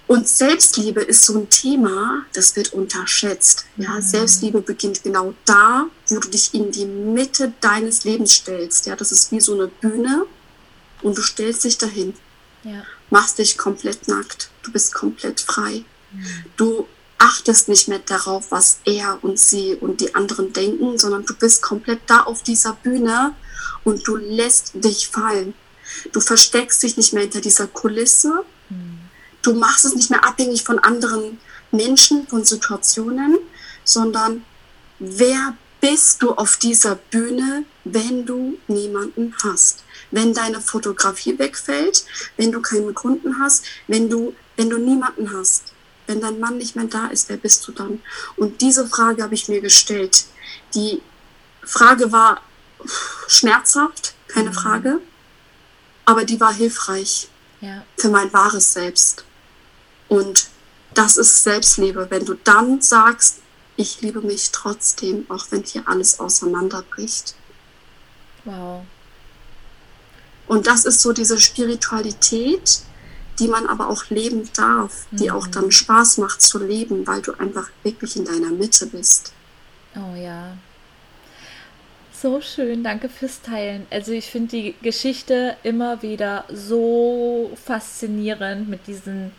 Und 0.07 0.29
Selbstliebe 0.29 1.01
ist 1.01 1.25
so 1.25 1.39
ein 1.39 1.49
Thema, 1.49 2.25
das 2.33 2.55
wird 2.57 2.73
unterschätzt. 2.73 3.65
Ja, 3.77 3.91
mhm. 3.91 4.03
Selbstliebe 4.03 4.61
beginnt 4.61 5.03
genau 5.03 5.33
da, 5.45 5.87
wo 6.09 6.19
du 6.19 6.29
dich 6.29 6.53
in 6.55 6.71
die 6.71 6.85
Mitte 6.85 7.53
deines 7.61 8.05
Lebens 8.05 8.33
stellst. 8.35 8.87
Ja, 8.87 8.97
das 8.97 9.13
ist 9.13 9.33
wie 9.33 9.41
so 9.41 9.55
eine 9.55 9.69
Bühne 9.69 10.27
und 11.03 11.17
du 11.17 11.23
stellst 11.23 11.65
dich 11.65 11.79
dahin. 11.79 12.15
Ja. 12.65 12.83
Machst 13.11 13.39
dich 13.39 13.57
komplett 13.57 14.09
nackt. 14.09 14.51
Du 14.63 14.73
bist 14.73 14.93
komplett 14.93 15.41
frei. 15.41 15.85
Mhm. 16.13 16.27
Du 16.57 16.87
achtest 17.19 17.69
nicht 17.69 17.89
mehr 17.89 18.01
darauf, 18.01 18.51
was 18.51 18.81
er 18.85 19.19
und 19.23 19.39
sie 19.39 19.77
und 19.77 20.01
die 20.01 20.15
anderen 20.15 20.53
denken, 20.53 20.99
sondern 20.99 21.25
du 21.25 21.35
bist 21.35 21.63
komplett 21.63 22.01
da 22.07 22.23
auf 22.23 22.43
dieser 22.43 22.73
Bühne 22.75 23.35
und 23.85 24.07
du 24.09 24.17
lässt 24.17 24.73
dich 24.75 25.09
fallen. 25.09 25.55
Du 26.13 26.21
versteckst 26.21 26.83
dich 26.83 26.97
nicht 26.97 27.13
mehr 27.13 27.23
hinter 27.23 27.41
dieser 27.41 27.69
Kulisse. 27.69 28.45
Du 29.43 29.55
machst 29.55 29.85
es 29.85 29.95
nicht 29.95 30.11
mehr 30.11 30.25
abhängig 30.25 30.63
von 30.63 30.79
anderen 30.79 31.39
Menschen, 31.71 32.27
von 32.29 32.45
Situationen, 32.45 33.39
sondern 33.85 34.45
wer 34.99 35.57
bist 35.81 36.23
du 36.23 36.33
auf 36.33 36.57
dieser 36.57 36.95
Bühne, 36.95 37.65
wenn 37.85 38.25
du 38.25 38.59
niemanden 38.69 39.35
hast? 39.43 39.83
Wenn 40.11 40.33
deine 40.33 40.61
Fotografie 40.61 41.39
wegfällt, 41.39 42.05
wenn 42.37 42.53
du 42.53 42.61
keinen 42.61 42.95
Kunden 42.95 43.41
hast, 43.41 43.65
wenn 43.89 44.09
du, 44.09 44.35
wenn 44.57 44.71
du 44.71 44.79
niemanden 44.79 45.33
hast 45.37 45.73
wenn 46.07 46.21
dein 46.21 46.41
Mann 46.41 46.59
nicht 46.59 46.77
mehr 46.77 46.87
da 46.87 47.07
ist, 47.07 47.29
wer 47.29 47.37
bist 47.37 47.67
du 47.67 47.73
dann? 47.73 48.03
Und 48.37 48.61
diese 48.61 48.87
Frage 48.87 49.23
habe 49.23 49.35
ich 49.35 49.49
mir 49.49 49.61
gestellt. 49.61 50.27
Die 50.75 51.01
Frage 51.63 52.13
war 52.13 52.41
schmerzhaft, 53.29 54.15
keine 54.29 54.51
mhm. 54.51 54.55
Frage, 54.55 55.01
aber 56.05 56.25
die 56.25 56.41
war 56.41 56.53
hilfreich 56.53 57.29
ja. 57.61 57.85
für 57.97 58.09
mein 58.09 58.33
wahres 58.33 58.73
Selbst. 58.73 59.25
Und 60.13 60.49
das 60.93 61.17
ist 61.17 61.43
Selbstliebe, 61.43 62.09
wenn 62.11 62.27
du 62.27 62.35
dann 62.35 62.83
sagst, 62.83 63.39
ich 63.77 64.03
liebe 64.03 64.21
mich 64.21 64.51
trotzdem, 64.53 65.25
auch 65.31 65.47
wenn 65.49 65.63
hier 65.63 65.89
alles 65.89 66.21
auseinanderbricht. 66.21 67.35
Wow. 68.45 68.83
Und 70.47 70.67
das 70.67 70.85
ist 70.85 71.01
so 71.01 71.15
diese 71.15 71.41
Spiritualität, 71.41 72.83
die 73.39 73.49
man 73.49 73.67
aber 73.67 73.89
auch 73.89 74.11
leben 74.11 74.51
darf, 74.55 75.07
die 75.13 75.31
mhm. 75.31 75.37
auch 75.37 75.47
dann 75.47 75.73
Spaß 75.73 76.19
macht 76.19 76.43
zu 76.43 76.59
leben, 76.59 77.07
weil 77.07 77.23
du 77.23 77.33
einfach 77.39 77.71
wirklich 77.83 78.15
in 78.17 78.27
deiner 78.27 78.51
Mitte 78.51 78.85
bist. 78.89 79.33
Oh 79.97 80.15
ja. 80.15 80.59
So 82.13 82.43
schön, 82.43 82.85
danke 82.85 83.09
fürs 83.09 83.41
Teilen. 83.41 83.87
Also 83.89 84.13
ich 84.13 84.27
finde 84.27 84.49
die 84.49 84.75
Geschichte 84.83 85.57
immer 85.63 86.03
wieder 86.03 86.45
so 86.53 87.51
faszinierend 87.65 88.69
mit 88.69 88.87
diesen 88.87 89.33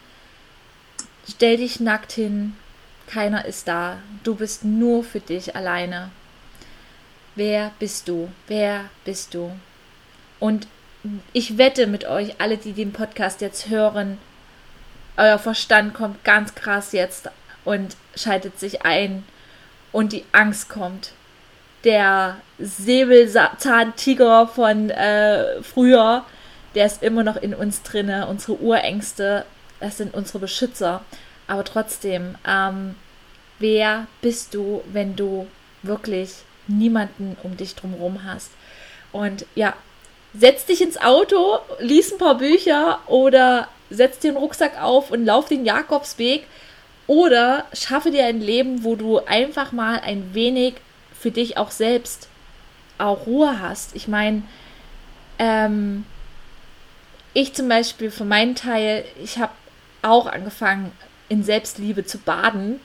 Stell 1.29 1.57
dich 1.57 1.79
nackt 1.79 2.11
hin, 2.11 2.55
keiner 3.07 3.45
ist 3.45 3.67
da, 3.67 3.97
du 4.23 4.35
bist 4.35 4.65
nur 4.65 5.03
für 5.03 5.19
dich 5.19 5.55
alleine. 5.55 6.09
Wer 7.35 7.71
bist 7.79 8.07
du? 8.07 8.29
Wer 8.47 8.85
bist 9.05 9.33
du? 9.33 9.51
Und 10.39 10.67
ich 11.33 11.57
wette 11.57 11.87
mit 11.87 12.05
euch, 12.05 12.39
alle, 12.39 12.57
die 12.57 12.73
den 12.73 12.93
Podcast 12.93 13.41
jetzt 13.41 13.69
hören, 13.69 14.17
euer 15.17 15.39
Verstand 15.39 15.93
kommt 15.93 16.23
ganz 16.23 16.55
krass 16.55 16.91
jetzt 16.91 17.29
und 17.65 17.95
schaltet 18.15 18.59
sich 18.59 18.85
ein 18.85 19.23
und 19.91 20.11
die 20.11 20.25
Angst 20.31 20.69
kommt. 20.69 21.11
Der 21.83 22.37
Säbelzahntiger 22.59 24.47
von 24.47 24.89
äh, 24.89 25.61
früher, 25.61 26.25
der 26.75 26.85
ist 26.85 27.03
immer 27.03 27.23
noch 27.23 27.35
in 27.35 27.53
uns 27.53 27.83
drinne. 27.83 28.27
Unsere 28.27 28.59
Urängste, 28.59 29.45
das 29.83 29.97
sind 29.97 30.13
unsere 30.13 30.39
Beschützer. 30.39 31.03
Aber 31.45 31.65
trotzdem, 31.65 32.35
ähm, 32.47 32.95
wer 33.59 34.07
bist 34.21 34.53
du, 34.53 34.81
wenn 34.91 35.15
du 35.17 35.47
wirklich 35.81 36.35
niemanden 36.67 37.35
um 37.43 37.57
dich 37.57 37.75
drumherum 37.75 38.23
hast? 38.23 38.51
Und 39.11 39.45
ja, 39.55 39.73
setz 40.33 40.65
dich 40.65 40.81
ins 40.81 40.97
Auto, 40.97 41.59
lies 41.79 42.13
ein 42.13 42.17
paar 42.17 42.37
Bücher 42.37 42.99
oder 43.07 43.67
setz 43.89 44.19
dir 44.19 44.29
einen 44.29 44.37
Rucksack 44.37 44.81
auf 44.81 45.11
und 45.11 45.25
lauf 45.25 45.49
den 45.49 45.65
Jakobsweg 45.65 46.47
oder 47.05 47.65
schaffe 47.73 48.09
dir 48.09 48.25
ein 48.25 48.39
Leben, 48.39 48.85
wo 48.85 48.95
du 48.95 49.19
einfach 49.19 49.73
mal 49.73 49.99
ein 49.99 50.33
wenig 50.33 50.75
für 51.19 51.31
dich 51.31 51.57
auch 51.57 51.71
selbst 51.71 52.29
auch 52.97 53.27
Ruhe 53.27 53.59
hast. 53.59 53.97
Ich 53.97 54.07
meine, 54.07 54.43
ähm, 55.39 56.05
ich 57.33 57.53
zum 57.53 57.67
Beispiel 57.67 58.11
für 58.11 58.25
meinen 58.25 58.55
Teil, 58.55 59.03
ich 59.21 59.39
habe 59.39 59.51
auch 60.03 60.27
angefangen 60.27 60.91
in 61.29 61.43
Selbstliebe 61.43 62.05
zu 62.05 62.17
baden, 62.17 62.79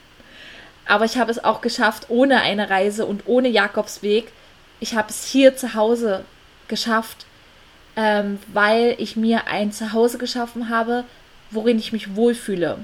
aber 0.85 1.05
ich 1.05 1.17
habe 1.17 1.31
es 1.31 1.43
auch 1.43 1.61
geschafft 1.61 2.07
ohne 2.09 2.41
eine 2.41 2.69
Reise 2.69 3.05
und 3.05 3.23
ohne 3.27 3.47
Jakobsweg. 3.47 4.31
Ich 4.79 4.95
habe 4.95 5.09
es 5.09 5.25
hier 5.25 5.55
zu 5.55 5.75
Hause 5.75 6.25
geschafft 6.67 7.25
ähm, 7.99 8.39
weil 8.53 8.95
ich 8.97 9.17
mir 9.17 9.47
ein 9.47 9.73
Zuhause 9.73 10.17
geschaffen 10.17 10.69
habe, 10.69 11.03
worin 11.51 11.77
ich 11.77 11.91
mich 11.91 12.15
wohlfühle. 12.15 12.77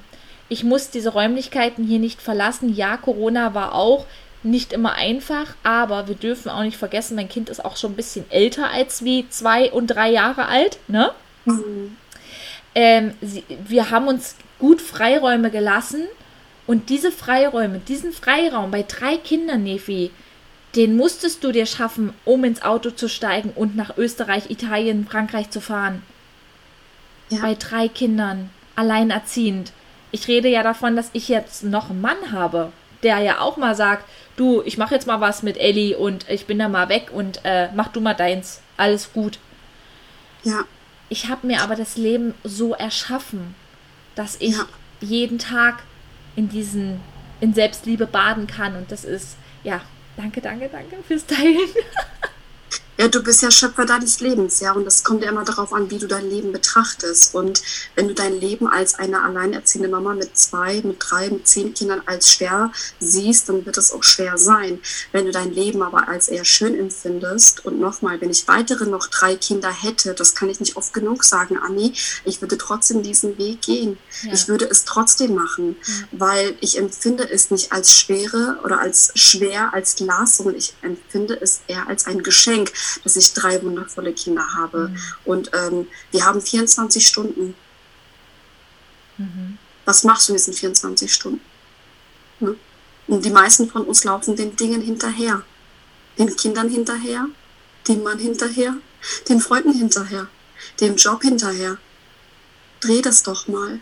Ich 0.50 0.66
muss 0.66 0.90
diese 0.90 1.10
Räumlichkeiten 1.10 1.86
hier 1.86 2.00
nicht 2.00 2.22
verlassen. 2.22 2.76
Ja, 2.76 2.98
Corona 2.98 3.54
war 3.54 3.74
auch 3.74 4.06
nicht 4.44 4.74
immer 4.74 4.94
einfach, 4.96 5.56
aber 5.64 6.10
wir 6.10 6.16
dürfen 6.16 6.50
auch 6.50 6.64
nicht 6.64 6.78
vergessen, 6.78 7.16
mein 7.16 7.30
Kind 7.30 7.50
ist 7.50 7.64
auch 7.64 7.78
schon 7.78 7.94
ein 7.94 7.96
bisschen 7.96 8.30
älter 8.30 8.70
als 8.72 9.06
wie 9.06 9.28
zwei 9.30 9.72
und 9.72 9.88
drei 9.88 10.12
Jahre 10.12 10.48
alt, 10.48 10.80
ne? 10.88 11.12
Mhm. 11.46 11.96
Ähm, 12.76 13.14
sie, 13.22 13.44
wir 13.68 13.90
haben 13.90 14.08
uns 14.08 14.36
gut 14.60 14.82
Freiräume 14.82 15.50
gelassen 15.50 16.04
und 16.68 16.90
diese 16.90 17.12
Freiräume, 17.12 17.80
diesen 17.80 18.12
Freiraum 18.12 18.72
bei 18.72 18.84
drei 18.84 19.18
Kindern, 19.18 19.64
Nefi, 19.64 20.12
den 20.76 20.98
musstest 20.98 21.44
du 21.44 21.52
dir 21.52 21.66
schaffen, 21.66 22.14
um 22.26 22.44
ins 22.44 22.62
Auto 22.62 22.92
zu 22.92 23.08
steigen 23.08 23.52
und 23.56 23.76
nach 23.76 23.98
Österreich, 23.98 24.50
Italien, 24.50 25.08
Frankreich 25.08 25.50
zu 25.50 25.62
fahren. 25.62 26.04
Ja. 27.30 27.40
Bei 27.42 27.56
drei 27.56 27.88
Kindern, 27.88 28.50
alleinerziehend. 28.76 29.72
Ich 30.12 30.28
rede 30.28 30.50
ja 30.50 30.64
davon, 30.64 30.96
dass 30.96 31.10
ich 31.14 31.30
jetzt 31.30 31.64
noch 31.64 31.90
einen 31.90 32.02
Mann 32.02 32.32
habe, 32.32 32.72
der 33.04 33.20
ja 33.20 33.40
auch 33.40 33.58
mal 33.58 33.76
sagt, 33.76 34.06
du, 34.36 34.62
ich 34.64 34.78
mache 34.78 34.96
jetzt 34.96 35.08
mal 35.08 35.22
was 35.22 35.44
mit 35.44 35.58
Ellie 35.58 35.98
und 35.98 36.30
ich 36.30 36.46
bin 36.46 36.60
da 36.60 36.68
mal 36.68 36.90
weg 36.90 37.10
und 37.14 37.40
äh, 37.44 37.70
mach 37.74 37.88
du 37.90 38.02
mal 38.02 38.14
deins. 38.14 38.62
Alles 38.78 39.14
gut. 39.14 39.40
Ja. 40.44 40.66
Ich 41.10 41.30
habe 41.30 41.48
mir 41.48 41.62
aber 41.62 41.76
das 41.76 41.98
Leben 41.98 42.34
so 42.44 42.74
erschaffen, 42.74 43.56
dass 44.16 44.38
ich 44.40 44.58
ja. 44.58 44.66
jeden 45.02 45.40
Tag 45.40 45.84
in 46.36 46.50
diesen, 46.50 47.00
in 47.42 47.54
Selbstliebe 47.54 48.08
baden 48.08 48.48
kann. 48.48 48.76
Und 48.76 48.92
das 48.92 49.06
ist, 49.06 49.38
ja, 49.64 49.82
danke, 50.18 50.42
danke, 50.42 50.70
danke 50.70 50.98
fürs 51.08 51.26
Teilen. 51.26 51.58
Ja, 52.98 53.10
du 53.10 53.22
bist 53.22 53.42
ja 53.42 53.52
Schöpfer 53.52 53.86
deines 53.86 54.22
Lebens, 54.22 54.62
ja, 54.62 54.72
und 54.72 54.86
das 54.86 55.04
kommt 55.04 55.22
ja 55.22 55.30
immer 55.30 55.44
darauf 55.44 55.74
an, 55.74 55.92
wie 55.92 56.00
du 56.00 56.08
dein 56.08 56.30
Leben 56.30 56.54
betrachtest. 56.54 57.36
Und 57.36 57.62
wenn 57.96 58.08
du 58.08 58.14
dein 58.14 58.40
Leben 58.40 58.68
als 58.68 58.96
eine 58.96 59.22
alleinerziehende 59.22 59.90
Mama 59.90 60.14
mit 60.14 60.38
zwei, 60.38 60.82
mit 60.82 60.98
drei, 61.00 61.30
mit 61.30 61.46
zehn 61.46 61.74
Kindern 61.74 62.02
als 62.06 62.32
schwer 62.32 62.72
siehst, 63.00 63.50
dann 63.50 63.66
wird 63.66 63.78
es 63.78 63.92
auch 63.92 64.04
schwer 64.04 64.38
sein. 64.38 64.80
Wenn 65.12 65.26
du 65.26 65.32
dein 65.32 65.52
Leben 65.52 65.82
aber 65.82 66.08
als 66.08 66.30
eher 66.30 66.46
schön 66.46 66.78
empfindest, 66.78 67.66
und 67.66 67.82
nochmal, 67.82 68.22
wenn 68.22 68.30
ich 68.30 68.48
weitere 68.48 68.86
noch 68.86 69.08
drei 69.08 69.36
Kinder 69.36 69.72
hätte, 69.72 70.14
das 70.14 70.34
kann 70.34 70.50
ich 70.50 70.62
nicht 70.62 70.78
oft 70.78 70.94
genug 70.94 71.26
sagen, 71.26 71.58
Anni, 71.58 71.94
ich 72.24 72.40
würde 72.42 72.58
trotzdem 72.58 73.04
diesen 73.04 73.38
Weg 73.38 73.62
gehen. 73.62 73.98
Ja. 74.24 74.34
Ich 74.34 74.48
würde 74.48 74.70
es 74.70 74.86
trotzdem 74.86 75.36
machen, 75.36 75.76
ja. 75.86 75.94
weil 76.14 76.56
ich 76.62 76.78
empfinde 76.78 77.30
es 77.30 77.52
nicht 77.52 77.74
als 77.74 77.94
schwere 77.94 78.58
oder 78.64 78.80
als 78.80 79.12
schwer, 79.16 79.74
als 79.74 79.96
Glas, 79.96 80.38
sondern 80.38 80.56
ich 80.56 80.74
empfinde 80.82 81.38
es 81.42 81.60
eher 81.68 81.90
als 81.90 82.06
ein 82.06 82.24
Geschenk 82.24 82.72
dass 83.04 83.16
ich 83.16 83.34
drei 83.34 83.62
wundervolle 83.62 84.14
Kinder 84.14 84.54
habe. 84.54 84.90
Mhm. 84.90 84.98
Und 85.26 85.52
ähm, 85.54 85.88
wir 86.12 86.26
haben 86.26 86.42
24 86.42 87.08
Stunden. 87.08 87.56
Mhm. 89.18 89.58
Was 89.86 90.04
machst 90.04 90.28
du 90.28 90.34
in 90.34 90.38
diesen 90.38 90.54
24 90.54 91.14
Stunden? 91.14 91.42
Ne? 92.40 92.56
Und 93.08 93.24
die 93.24 93.30
meisten 93.30 93.70
von 93.70 93.84
uns 93.84 94.04
laufen 94.04 94.36
den 94.36 94.56
Dingen 94.56 94.82
hinterher. 94.82 95.44
Den 96.18 96.36
Kindern 96.36 96.70
hinterher, 96.70 97.28
dem 97.88 98.04
Mann 98.04 98.20
hinterher, 98.20 98.76
den 99.30 99.42
Freunden 99.42 99.74
hinterher, 99.74 100.28
dem 100.80 100.96
Job 100.96 101.22
hinterher. 101.22 101.78
Dreh 102.80 103.02
das 103.02 103.24
doch 103.24 103.48
mal. 103.48 103.80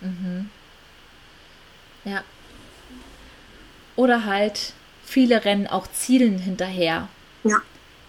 Mhm. 0.00 0.50
Ja. 2.04 2.22
Oder 3.94 4.24
halt, 4.24 4.74
viele 5.04 5.44
rennen 5.44 5.66
auch 5.66 5.86
Zielen 5.90 6.38
hinterher. 6.38 7.08
Ja. 7.44 7.62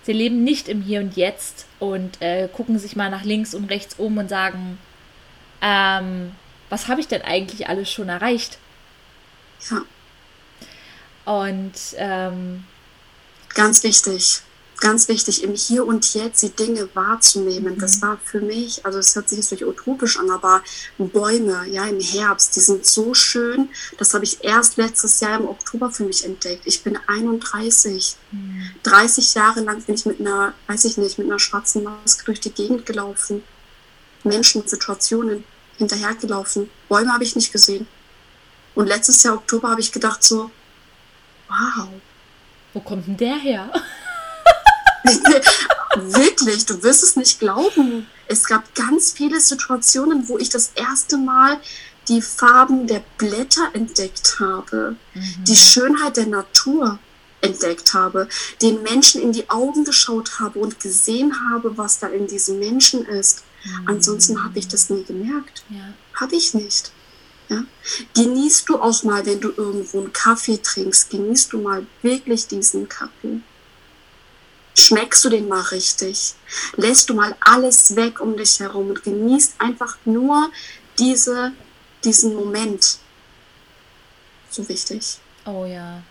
Sie 0.07 0.13
leben 0.13 0.45
nicht 0.45 0.69
im 0.69 0.81
Hier 0.81 1.01
und 1.01 1.17
Jetzt 1.17 1.65
und 1.79 2.21
äh, 2.21 2.47
gucken 2.47 2.79
sich 2.79 2.95
mal 2.95 3.09
nach 3.09 3.25
links 3.25 3.53
und 3.53 3.65
rechts 3.65 3.95
um 3.97 4.17
und 4.17 4.29
sagen, 4.29 4.77
ähm, 5.61 6.31
was 6.69 6.87
habe 6.87 7.01
ich 7.01 7.09
denn 7.09 7.23
eigentlich 7.23 7.67
alles 7.67 7.91
schon 7.91 8.07
erreicht? 8.07 8.57
Ja. 9.69 9.81
Und 11.25 11.73
ähm, 11.97 12.63
ganz 13.53 13.83
wichtig 13.83 14.43
ganz 14.79 15.07
wichtig, 15.07 15.43
im 15.43 15.55
Hier 15.55 15.85
und 15.85 16.13
Jetzt 16.13 16.41
die 16.41 16.49
Dinge 16.49 16.89
wahrzunehmen. 16.93 17.75
Mhm. 17.75 17.79
Das 17.79 18.01
war 18.01 18.17
für 18.23 18.41
mich, 18.41 18.85
also 18.85 18.99
es 18.99 19.15
hört 19.15 19.29
sich 19.29 19.37
jetzt 19.37 19.49
vielleicht 19.49 19.65
utopisch 19.65 20.17
an, 20.19 20.29
aber 20.29 20.61
Bäume, 20.97 21.65
ja, 21.69 21.85
im 21.85 21.99
Herbst, 21.99 22.55
die 22.55 22.59
sind 22.59 22.85
so 22.85 23.13
schön. 23.13 23.69
Das 23.97 24.13
habe 24.13 24.25
ich 24.25 24.43
erst 24.43 24.77
letztes 24.77 25.19
Jahr 25.19 25.39
im 25.39 25.47
Oktober 25.47 25.91
für 25.91 26.03
mich 26.03 26.25
entdeckt. 26.25 26.63
Ich 26.65 26.83
bin 26.83 26.97
31. 27.07 28.15
Mhm. 28.31 28.69
30 28.83 29.33
Jahre 29.33 29.61
lang 29.61 29.81
bin 29.81 29.95
ich 29.95 30.05
mit 30.05 30.19
einer, 30.19 30.53
weiß 30.67 30.85
ich 30.85 30.97
nicht, 30.97 31.17
mit 31.17 31.27
einer 31.27 31.39
schwarzen 31.39 31.83
Maske 31.83 32.25
durch 32.25 32.39
die 32.39 32.51
Gegend 32.51 32.85
gelaufen. 32.85 33.43
Menschen 34.23 34.67
Situationen 34.67 35.43
hinterhergelaufen. 35.77 36.69
Bäume 36.89 37.13
habe 37.13 37.23
ich 37.23 37.35
nicht 37.35 37.51
gesehen. 37.51 37.87
Und 38.75 38.87
letztes 38.87 39.23
Jahr 39.23 39.35
Oktober 39.35 39.69
habe 39.69 39.81
ich 39.81 39.91
gedacht 39.91 40.23
so, 40.23 40.51
wow. 41.47 41.87
Wo 42.73 42.79
kommt 42.79 43.07
denn 43.07 43.17
der 43.17 43.35
her? 43.35 43.71
Wirklich, 45.95 46.65
du 46.65 46.81
wirst 46.83 47.03
es 47.03 47.15
nicht 47.15 47.39
glauben. 47.39 48.07
Es 48.27 48.45
gab 48.45 48.75
ganz 48.75 49.11
viele 49.11 49.39
Situationen, 49.39 50.27
wo 50.27 50.37
ich 50.37 50.49
das 50.49 50.71
erste 50.75 51.17
Mal 51.17 51.59
die 52.07 52.21
Farben 52.21 52.87
der 52.87 53.03
Blätter 53.17 53.69
entdeckt 53.73 54.39
habe, 54.39 54.95
mhm. 55.13 55.43
die 55.43 55.55
Schönheit 55.55 56.17
der 56.17 56.27
Natur 56.27 56.99
entdeckt 57.41 57.93
habe, 57.93 58.27
den 58.61 58.81
Menschen 58.81 59.21
in 59.21 59.31
die 59.31 59.49
Augen 59.49 59.83
geschaut 59.83 60.39
habe 60.39 60.59
und 60.59 60.79
gesehen 60.79 61.33
habe, 61.51 61.77
was 61.77 61.99
da 61.99 62.07
in 62.07 62.27
diesem 62.27 62.59
Menschen 62.59 63.05
ist. 63.05 63.43
Mhm. 63.63 63.89
Ansonsten 63.89 64.43
habe 64.43 64.59
ich 64.59 64.67
das 64.67 64.89
nie 64.89 65.03
gemerkt. 65.03 65.63
Ja. 65.69 65.93
Habe 66.15 66.35
ich 66.35 66.53
nicht. 66.53 66.91
Ja? 67.49 67.63
Genießt 68.15 68.67
du 68.69 68.79
auch 68.79 69.03
mal, 69.03 69.25
wenn 69.25 69.39
du 69.39 69.51
irgendwo 69.55 69.99
einen 69.99 70.13
Kaffee 70.13 70.57
trinkst, 70.57 71.09
genießt 71.09 71.53
du 71.53 71.59
mal 71.59 71.85
wirklich 72.01 72.47
diesen 72.47 72.89
Kaffee 72.89 73.41
schmeckst 74.77 75.25
du 75.25 75.29
den 75.29 75.47
mal 75.47 75.61
richtig, 75.61 76.33
lässt 76.75 77.09
du 77.09 77.13
mal 77.15 77.35
alles 77.41 77.95
weg 77.95 78.19
um 78.19 78.37
dich 78.37 78.59
herum 78.59 78.89
und 78.89 79.03
genießt 79.03 79.55
einfach 79.59 79.97
nur 80.05 80.51
diese, 80.99 81.51
diesen 82.03 82.35
Moment. 82.35 82.99
So 84.49 84.67
wichtig. 84.69 85.17
Oh 85.45 85.65
ja. 85.65 86.01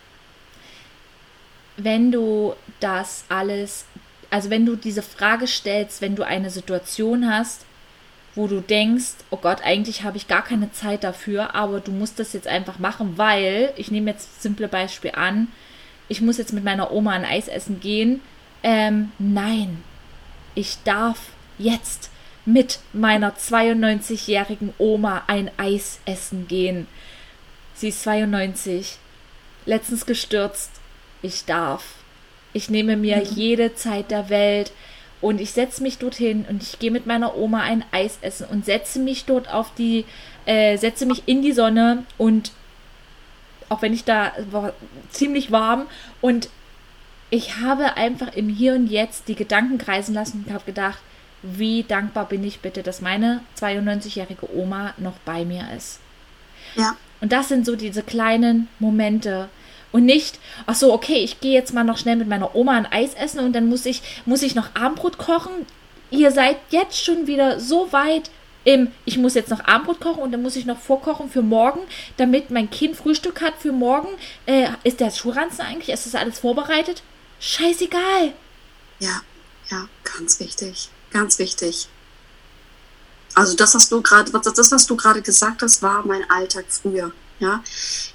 Wenn 1.77 2.11
du 2.11 2.55
das 2.79 3.23
alles, 3.29 3.85
also 4.29 4.49
wenn 4.49 4.65
du 4.65 4.75
diese 4.75 5.01
Frage 5.01 5.47
stellst, 5.47 6.01
wenn 6.01 6.15
du 6.15 6.23
eine 6.23 6.49
Situation 6.49 7.31
hast, 7.31 7.61
wo 8.35 8.47
du 8.47 8.61
denkst, 8.61 9.13
oh 9.31 9.37
Gott, 9.37 9.61
eigentlich 9.63 10.03
habe 10.03 10.17
ich 10.17 10.27
gar 10.27 10.43
keine 10.43 10.71
Zeit 10.71 11.03
dafür, 11.03 11.55
aber 11.55 11.79
du 11.79 11.91
musst 11.91 12.19
das 12.19 12.33
jetzt 12.33 12.47
einfach 12.47 12.79
machen, 12.79 13.17
weil, 13.17 13.73
ich 13.77 13.91
nehme 13.91 14.11
jetzt 14.11 14.41
simple 14.41 14.67
Beispiel 14.67 15.11
an, 15.15 15.47
ich 16.07 16.21
muss 16.21 16.37
jetzt 16.37 16.53
mit 16.53 16.63
meiner 16.63 16.91
Oma 16.91 17.11
ein 17.11 17.25
Eis 17.25 17.47
essen 17.47 17.79
gehen, 17.79 18.21
ähm, 18.67 19.13
nein, 19.17 19.81
ich 20.53 20.79
darf 20.83 21.29
jetzt 21.57 22.09
mit 22.43 22.79
meiner 22.91 23.33
92-jährigen 23.33 24.73
Oma 24.77 25.23
ein 25.27 25.49
Eis 25.55 26.01
essen 26.05 26.49
gehen. 26.49 26.85
Sie 27.75 27.87
ist 27.87 28.03
92, 28.03 28.97
letztens 29.65 30.05
gestürzt. 30.05 30.71
Ich 31.21 31.45
darf. 31.45 31.95
Ich 32.51 32.69
nehme 32.69 32.97
mir 32.97 33.17
mhm. 33.17 33.35
jede 33.35 33.73
Zeit 33.75 34.11
der 34.11 34.27
Welt 34.27 34.73
und 35.21 35.39
ich 35.39 35.51
setze 35.51 35.81
mich 35.81 35.97
dorthin 35.97 36.45
und 36.49 36.61
ich 36.61 36.77
gehe 36.77 36.91
mit 36.91 37.05
meiner 37.05 37.37
Oma 37.37 37.61
ein 37.61 37.85
Eis 37.91 38.17
essen 38.19 38.47
und 38.47 38.65
setze 38.65 38.99
mich 38.99 39.23
dort 39.23 39.47
auf 39.47 39.73
die, 39.75 40.03
äh, 40.45 40.75
setze 40.75 41.05
mich 41.05 41.23
in 41.25 41.41
die 41.41 41.53
Sonne 41.53 42.03
und 42.17 42.51
auch 43.69 43.81
wenn 43.81 43.93
ich 43.93 44.03
da 44.03 44.33
war 44.51 44.73
ziemlich 45.09 45.51
warm 45.53 45.87
und 46.19 46.49
ich 47.29 47.57
habe 47.57 47.97
einfach 47.97 48.33
im 48.35 48.49
Hier 48.49 48.73
und 48.73 48.87
Jetzt 48.87 49.27
die 49.27 49.35
Gedanken 49.35 49.77
kreisen 49.77 50.13
lassen 50.13 50.45
und 50.45 50.53
habe 50.53 50.65
gedacht, 50.65 50.99
wie 51.41 51.83
dankbar 51.83 52.25
bin 52.25 52.43
ich 52.43 52.59
bitte, 52.59 52.83
dass 52.83 53.01
meine 53.01 53.41
92-jährige 53.59 54.55
Oma 54.55 54.93
noch 54.97 55.17
bei 55.25 55.45
mir 55.45 55.65
ist. 55.75 55.99
Ja. 56.75 56.95
Und 57.21 57.31
das 57.31 57.47
sind 57.47 57.65
so 57.65 57.75
diese 57.75 58.03
kleinen 58.03 58.67
Momente. 58.79 59.49
Und 59.91 60.05
nicht, 60.05 60.39
ach 60.65 60.75
so, 60.75 60.93
okay, 60.93 61.17
ich 61.23 61.39
gehe 61.39 61.53
jetzt 61.53 61.73
mal 61.73 61.83
noch 61.83 61.97
schnell 61.97 62.17
mit 62.17 62.27
meiner 62.27 62.55
Oma 62.55 62.73
ein 62.73 62.91
Eis 62.91 63.13
essen 63.13 63.39
und 63.39 63.53
dann 63.53 63.69
muss 63.69 63.85
ich, 63.85 64.01
muss 64.25 64.43
ich 64.43 64.55
noch 64.55 64.75
Abendbrot 64.75 65.17
kochen. 65.17 65.65
Ihr 66.11 66.31
seid 66.31 66.57
jetzt 66.69 67.03
schon 67.03 67.27
wieder 67.27 67.59
so 67.59 67.91
weit 67.91 68.29
im, 68.63 68.91
ich 69.05 69.17
muss 69.17 69.33
jetzt 69.33 69.49
noch 69.49 69.65
Abendbrot 69.65 70.01
kochen 70.01 70.21
und 70.21 70.31
dann 70.31 70.41
muss 70.41 70.57
ich 70.57 70.65
noch 70.65 70.77
vorkochen 70.77 71.29
für 71.29 71.41
morgen, 71.41 71.79
damit 72.17 72.51
mein 72.51 72.69
Kind 72.69 72.97
Frühstück 72.97 73.41
hat 73.41 73.53
für 73.57 73.71
morgen. 73.71 74.09
Äh, 74.45 74.67
ist 74.83 74.99
der 74.99 75.11
Schulranzen 75.11 75.61
eigentlich? 75.61 75.89
Ist 75.89 76.05
das 76.05 76.15
alles 76.15 76.39
vorbereitet? 76.39 77.01
Scheißegal. 77.39 78.33
Ja, 78.99 79.21
ja, 79.69 79.87
ganz 80.03 80.39
wichtig. 80.39 80.89
Ganz 81.11 81.39
wichtig. 81.39 81.87
Also 83.33 83.55
das, 83.55 83.75
was 83.75 83.89
du 83.89 84.01
gerade, 84.01 84.31
das, 84.31 84.71
was 84.71 84.87
du 84.87 84.95
gerade 84.95 85.21
gesagt 85.21 85.61
hast, 85.61 85.81
war 85.81 86.05
mein 86.05 86.29
Alltag 86.29 86.65
früher. 86.69 87.11
Ja, 87.39 87.63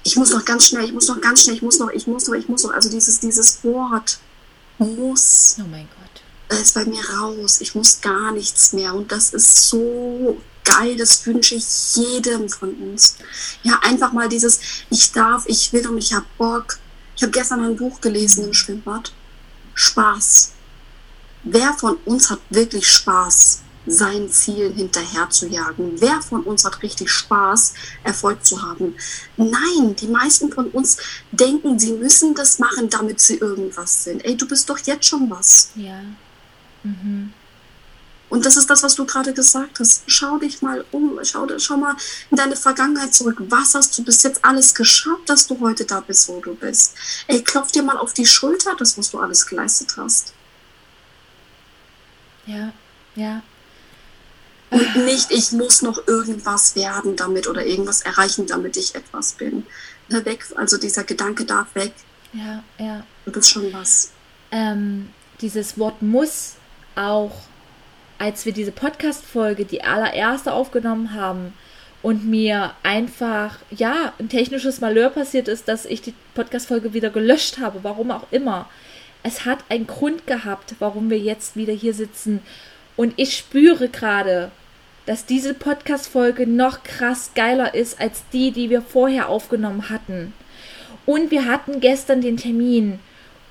ich 0.03 0.17
muss 0.17 0.31
noch 0.31 0.43
ganz 0.43 0.67
schnell, 0.67 0.83
ich 0.83 0.91
muss 0.91 1.07
noch 1.07 1.21
ganz 1.21 1.43
schnell, 1.43 1.55
ich 1.55 1.61
muss 1.61 1.79
noch, 1.79 1.89
ich 1.91 2.07
muss 2.07 2.27
noch, 2.27 2.35
ich 2.35 2.49
muss 2.49 2.63
noch. 2.63 2.73
Also 2.73 2.89
dieses, 2.89 3.21
dieses 3.21 3.63
Wort 3.63 4.19
muss. 4.77 5.55
Oh 5.59 5.67
mein 5.69 5.87
Gott. 5.87 6.59
Ist 6.59 6.73
bei 6.73 6.85
mir 6.85 7.01
raus. 7.17 7.61
Ich 7.61 7.73
muss 7.73 8.01
gar 8.01 8.31
nichts 8.31 8.73
mehr. 8.73 8.93
Und 8.93 9.11
das 9.11 9.33
ist 9.33 9.69
so 9.69 10.41
geil. 10.65 10.97
Das 10.97 11.25
wünsche 11.25 11.55
ich 11.55 11.95
jedem 11.95 12.49
von 12.49 12.73
uns. 12.75 13.15
Ja, 13.63 13.79
einfach 13.81 14.11
mal 14.11 14.27
dieses, 14.27 14.59
ich 14.89 15.11
darf, 15.13 15.45
ich 15.47 15.71
will 15.71 15.87
und 15.87 15.97
ich 15.97 16.13
habe 16.13 16.25
Bock. 16.37 16.79
Ich 17.15 17.23
habe 17.23 17.31
gestern 17.31 17.63
ein 17.63 17.75
Buch 17.75 18.01
gelesen 18.01 18.45
im 18.45 18.53
Schwimmbad. 18.53 19.13
Spaß. 19.73 20.53
Wer 21.43 21.73
von 21.73 21.97
uns 22.05 22.29
hat 22.29 22.39
wirklich 22.49 22.87
Spaß, 22.87 23.61
seinen 23.85 24.29
Zielen 24.31 24.73
hinterher 24.75 25.29
zu 25.29 25.47
jagen? 25.47 25.99
Wer 25.99 26.21
von 26.21 26.43
uns 26.43 26.63
hat 26.63 26.81
richtig 26.81 27.09
Spaß, 27.09 27.73
Erfolg 28.03 28.45
zu 28.45 28.61
haben? 28.61 28.95
Nein, 29.35 29.95
die 29.99 30.07
meisten 30.07 30.51
von 30.51 30.67
uns 30.69 30.97
denken, 31.31 31.77
sie 31.77 31.93
müssen 31.93 32.33
das 32.33 32.59
machen, 32.59 32.89
damit 32.89 33.19
sie 33.19 33.37
irgendwas 33.37 34.05
sind. 34.05 34.23
Ey, 34.23 34.37
du 34.37 34.47
bist 34.47 34.69
doch 34.69 34.79
jetzt 34.79 35.05
schon 35.05 35.29
was. 35.29 35.71
Ja. 35.75 35.99
Mhm. 36.83 37.33
Und 38.33 38.47
das 38.47 38.57
ist 38.57 38.67
das, 38.67 38.81
was 38.81 38.95
du 38.95 39.05
gerade 39.05 39.31
gesagt 39.31 39.79
hast. 39.79 40.01
Schau 40.07 40.39
dich 40.39 40.63
mal 40.63 40.83
um, 40.91 41.19
schau, 41.21 41.47
schau 41.59 41.77
mal 41.77 41.95
in 42.31 42.37
deine 42.37 42.55
Vergangenheit 42.55 43.13
zurück. 43.13 43.37
Was 43.49 43.75
hast 43.75 43.95
du 43.95 44.03
bis 44.03 44.23
jetzt 44.23 44.43
alles 44.43 44.73
geschafft, 44.73 45.29
dass 45.29 45.45
du 45.45 45.59
heute 45.59 45.85
da 45.85 45.99
bist, 45.99 46.27
wo 46.29 46.41
du 46.41 46.55
bist? 46.55 46.95
Ey, 47.27 47.43
klopf 47.43 47.71
dir 47.71 47.83
mal 47.83 47.95
auf 47.95 48.11
die 48.13 48.25
Schulter, 48.25 48.75
das, 48.75 48.97
was 48.97 49.11
du 49.11 49.19
alles 49.19 49.45
geleistet 49.45 49.93
hast. 49.97 50.33
Ja, 52.47 52.73
ja. 53.13 53.43
Und 54.71 54.95
nicht, 55.05 55.29
ich 55.29 55.51
muss 55.51 55.83
noch 55.83 56.07
irgendwas 56.07 56.75
werden 56.75 57.15
damit 57.15 57.47
oder 57.47 57.63
irgendwas 57.63 58.01
erreichen, 58.01 58.47
damit 58.47 58.77
ich 58.77 58.95
etwas 58.95 59.33
bin. 59.33 59.67
Ne, 60.07 60.25
weg, 60.25 60.43
also 60.55 60.77
dieser 60.77 61.03
Gedanke 61.03 61.45
darf 61.45 61.67
weg. 61.75 61.93
Ja, 62.33 62.63
ja. 62.79 63.05
Du 63.25 63.31
bist 63.31 63.51
schon 63.51 63.71
was. 63.71 64.09
Ähm, 64.49 65.09
dieses 65.39 65.77
Wort 65.77 66.01
muss 66.01 66.53
auch, 66.95 67.43
als 68.23 68.45
wir 68.45 68.53
diese 68.53 68.71
Podcast-Folge, 68.71 69.65
die 69.65 69.83
allererste 69.83 70.53
aufgenommen 70.53 71.13
haben, 71.13 71.53
und 72.01 72.25
mir 72.25 72.71
einfach, 72.83 73.57
ja, 73.69 74.13
ein 74.17 74.29
technisches 74.29 74.79
Malheur 74.79 75.09
passiert 75.09 75.47
ist, 75.47 75.67
dass 75.67 75.85
ich 75.85 76.01
die 76.01 76.13
Podcast-Folge 76.35 76.93
wieder 76.93 77.09
gelöscht 77.09 77.59
habe, 77.59 77.79
warum 77.83 78.11
auch 78.11 78.27
immer. 78.31 78.69
Es 79.23 79.45
hat 79.45 79.59
einen 79.69 79.87
Grund 79.87 80.25
gehabt, 80.27 80.75
warum 80.79 81.09
wir 81.09 81.17
jetzt 81.17 81.55
wieder 81.55 81.73
hier 81.73 81.93
sitzen. 81.93 82.41
Und 82.97 83.13
ich 83.17 83.37
spüre 83.37 83.89
gerade, 83.89 84.51
dass 85.05 85.25
diese 85.25 85.53
Podcast-Folge 85.53 86.47
noch 86.47 86.83
krass 86.83 87.31
geiler 87.35 87.73
ist 87.73 87.99
als 87.99 88.23
die, 88.31 88.51
die 88.51 88.69
wir 88.69 88.81
vorher 88.81 89.27
aufgenommen 89.27 89.89
hatten. 89.89 90.33
Und 91.05 91.31
wir 91.31 91.45
hatten 91.45 91.81
gestern 91.81 92.21
den 92.21 92.37
Termin. 92.37 92.99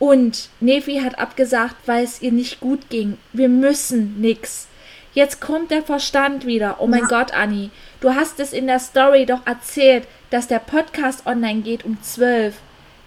Und 0.02 0.48
Nevi 0.58 0.96
hat 0.96 1.20
abgesagt, 1.20 1.76
weil 1.86 2.02
es 2.02 2.20
ihr 2.22 2.32
nicht 2.32 2.58
gut 2.58 2.90
ging. 2.90 3.18
Wir 3.32 3.48
müssen 3.48 4.20
nix. 4.20 4.66
Jetzt 5.14 5.40
kommt 5.40 5.70
der 5.70 5.84
Verstand 5.84 6.44
wieder. 6.44 6.80
Oh 6.80 6.88
mein 6.88 7.02
ja. 7.02 7.06
Gott, 7.06 7.32
Anni, 7.32 7.70
du 8.00 8.12
hast 8.12 8.40
es 8.40 8.52
in 8.52 8.66
der 8.66 8.80
Story 8.80 9.26
doch 9.26 9.46
erzählt, 9.46 10.08
dass 10.30 10.48
der 10.48 10.58
Podcast 10.58 11.24
online 11.24 11.60
geht 11.60 11.84
um 11.84 12.02
12. 12.02 12.56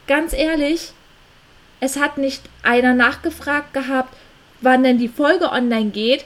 Ganz 0.08 0.31
ehrlich, 0.31 0.93
es 1.81 1.99
hat 1.99 2.17
nicht 2.17 2.43
einer 2.63 2.93
nachgefragt 2.93 3.73
gehabt, 3.73 4.15
wann 4.62 4.86
denn 4.86 4.97
die 4.97 5.10
Folge 5.10 5.51
online 5.51 5.89
geht. 5.89 6.23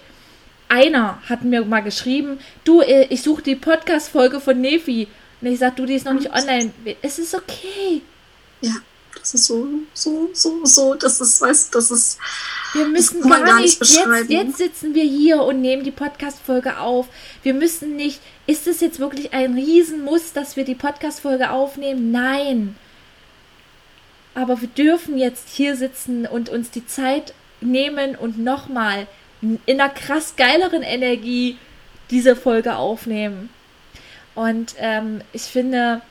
Einer 0.67 1.19
hat 1.27 1.43
mir 1.43 1.65
mal 1.65 1.81
geschrieben, 1.81 2.37
du, 2.63 2.81
äh, 2.81 3.07
ich 3.09 3.23
suche 3.23 3.41
die 3.41 3.55
Podcast-Folge 3.55 4.39
von 4.39 4.61
Nefi. 4.61 5.07
Und 5.41 5.47
ich 5.47 5.57
sag, 5.57 5.77
du, 5.77 5.87
die 5.87 5.95
ist 5.95 6.05
noch 6.05 6.13
nicht 6.13 6.31
online. 6.31 6.71
Es 7.01 7.17
ist 7.17 7.33
okay. 7.33 8.03
Ja, 8.61 8.75
das 9.19 9.33
ist 9.33 9.45
so, 9.45 9.67
so, 9.93 10.29
so, 10.33 10.65
so, 10.65 10.95
das 10.95 11.19
ist, 11.21 11.41
weißt 11.41 11.75
das 11.75 11.91
ist. 11.91 12.17
Wir 12.73 12.85
müssen 12.85 13.21
gar, 13.21 13.43
gar, 13.43 13.59
nicht, 13.59 13.79
nicht 13.79 14.05
jetzt, 14.05 14.29
jetzt 14.29 14.57
sitzen 14.57 14.93
wir 14.93 15.03
hier 15.03 15.41
und 15.41 15.61
nehmen 15.61 15.83
die 15.83 15.91
Podcast-Folge 15.91 16.77
auf. 16.79 17.07
Wir 17.43 17.53
müssen 17.53 17.95
nicht, 17.95 18.21
ist 18.47 18.67
es 18.67 18.79
jetzt 18.79 18.99
wirklich 18.99 19.33
ein 19.33 19.55
Riesenmuss, 19.55 20.33
dass 20.33 20.55
wir 20.55 20.65
die 20.65 20.75
Podcast-Folge 20.75 21.49
aufnehmen? 21.49 22.11
Nein. 22.11 22.75
Aber 24.35 24.61
wir 24.61 24.67
dürfen 24.67 25.17
jetzt 25.17 25.49
hier 25.49 25.75
sitzen 25.75 26.25
und 26.25 26.49
uns 26.49 26.69
die 26.71 26.85
Zeit 26.85 27.33
nehmen 27.61 28.15
und 28.15 28.37
nochmal 28.37 29.07
in 29.41 29.59
einer 29.67 29.89
krass 29.89 30.35
geileren 30.35 30.83
Energie 30.83 31.57
diese 32.11 32.35
Folge 32.35 32.75
aufnehmen. 32.75 33.49
Und 34.35 34.75
ähm, 34.77 35.21
ich 35.33 35.43
finde, 35.43 36.01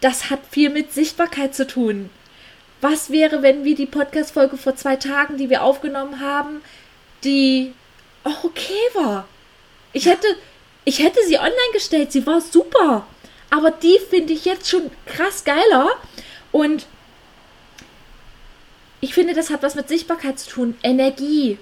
das 0.00 0.30
hat 0.30 0.40
viel 0.50 0.70
mit 0.70 0.92
Sichtbarkeit 0.92 1.54
zu 1.54 1.66
tun. 1.66 2.10
Was 2.82 3.10
wäre, 3.10 3.42
wenn 3.42 3.62
wir 3.62 3.76
die 3.76 3.86
Podcast-Folge 3.86 4.56
vor 4.56 4.74
zwei 4.74 4.96
Tagen, 4.96 5.36
die 5.36 5.48
wir 5.48 5.62
aufgenommen 5.62 6.18
haben, 6.18 6.62
die 7.22 7.74
auch 8.24 8.42
okay 8.42 8.88
war? 8.94 9.28
Ich 9.92 10.06
hätte, 10.06 10.26
ich 10.84 10.98
hätte 10.98 11.20
sie 11.28 11.38
online 11.38 11.72
gestellt, 11.72 12.10
sie 12.10 12.26
war 12.26 12.40
super. 12.40 13.06
Aber 13.50 13.70
die 13.70 14.00
finde 14.10 14.32
ich 14.32 14.44
jetzt 14.44 14.68
schon 14.68 14.90
krass 15.06 15.44
geiler. 15.44 15.90
Und 16.50 16.86
ich 19.00 19.14
finde, 19.14 19.34
das 19.34 19.50
hat 19.50 19.62
was 19.62 19.76
mit 19.76 19.88
Sichtbarkeit 19.88 20.40
zu 20.40 20.50
tun. 20.50 20.76
Energie. 20.82 21.58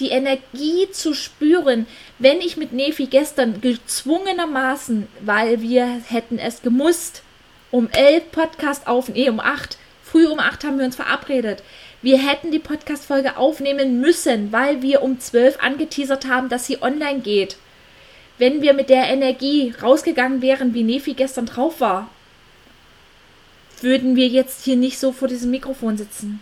Die 0.00 0.10
Energie 0.10 0.90
zu 0.92 1.14
spüren. 1.14 1.86
Wenn 2.18 2.42
ich 2.42 2.58
mit 2.58 2.74
Nefi 2.74 3.06
gestern 3.06 3.62
gezwungenermaßen, 3.62 5.08
weil 5.20 5.62
wir 5.62 5.86
hätten 6.08 6.38
es 6.38 6.60
gemusst, 6.60 7.22
um 7.70 7.88
elf 7.88 8.30
Podcast 8.32 8.86
auf, 8.86 9.08
nee, 9.08 9.30
um 9.30 9.40
acht, 9.40 9.78
früh 10.12 10.26
um 10.26 10.38
acht 10.38 10.62
haben 10.62 10.78
wir 10.78 10.84
uns 10.84 10.96
verabredet. 10.96 11.62
Wir 12.02 12.18
hätten 12.18 12.50
die 12.50 12.58
Podcast-Folge 12.58 13.38
aufnehmen 13.38 14.00
müssen, 14.00 14.52
weil 14.52 14.82
wir 14.82 15.00
um 15.00 15.18
zwölf 15.20 15.58
angeteasert 15.58 16.26
haben, 16.26 16.50
dass 16.50 16.66
sie 16.66 16.82
online 16.82 17.20
geht. 17.20 17.56
Wenn 18.36 18.60
wir 18.60 18.74
mit 18.74 18.90
der 18.90 19.04
Energie 19.04 19.72
rausgegangen 19.82 20.42
wären, 20.42 20.74
wie 20.74 20.82
Nefi 20.82 21.14
gestern 21.14 21.46
drauf 21.46 21.80
war, 21.80 22.10
würden 23.80 24.14
wir 24.14 24.28
jetzt 24.28 24.64
hier 24.64 24.76
nicht 24.76 24.98
so 24.98 25.12
vor 25.12 25.28
diesem 25.28 25.50
Mikrofon 25.50 25.96
sitzen. 25.96 26.40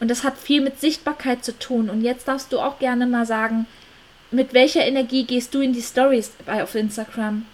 Und 0.00 0.08
das 0.08 0.24
hat 0.24 0.36
viel 0.36 0.60
mit 0.60 0.80
Sichtbarkeit 0.80 1.44
zu 1.44 1.56
tun. 1.56 1.90
Und 1.90 2.02
jetzt 2.02 2.26
darfst 2.26 2.52
du 2.52 2.58
auch 2.58 2.80
gerne 2.80 3.06
mal 3.06 3.24
sagen, 3.24 3.66
mit 4.32 4.52
welcher 4.52 4.84
Energie 4.84 5.24
gehst 5.24 5.54
du 5.54 5.60
in 5.60 5.72
die 5.72 5.82
Stories 5.82 6.32
auf 6.46 6.74
Instagram? 6.74 7.46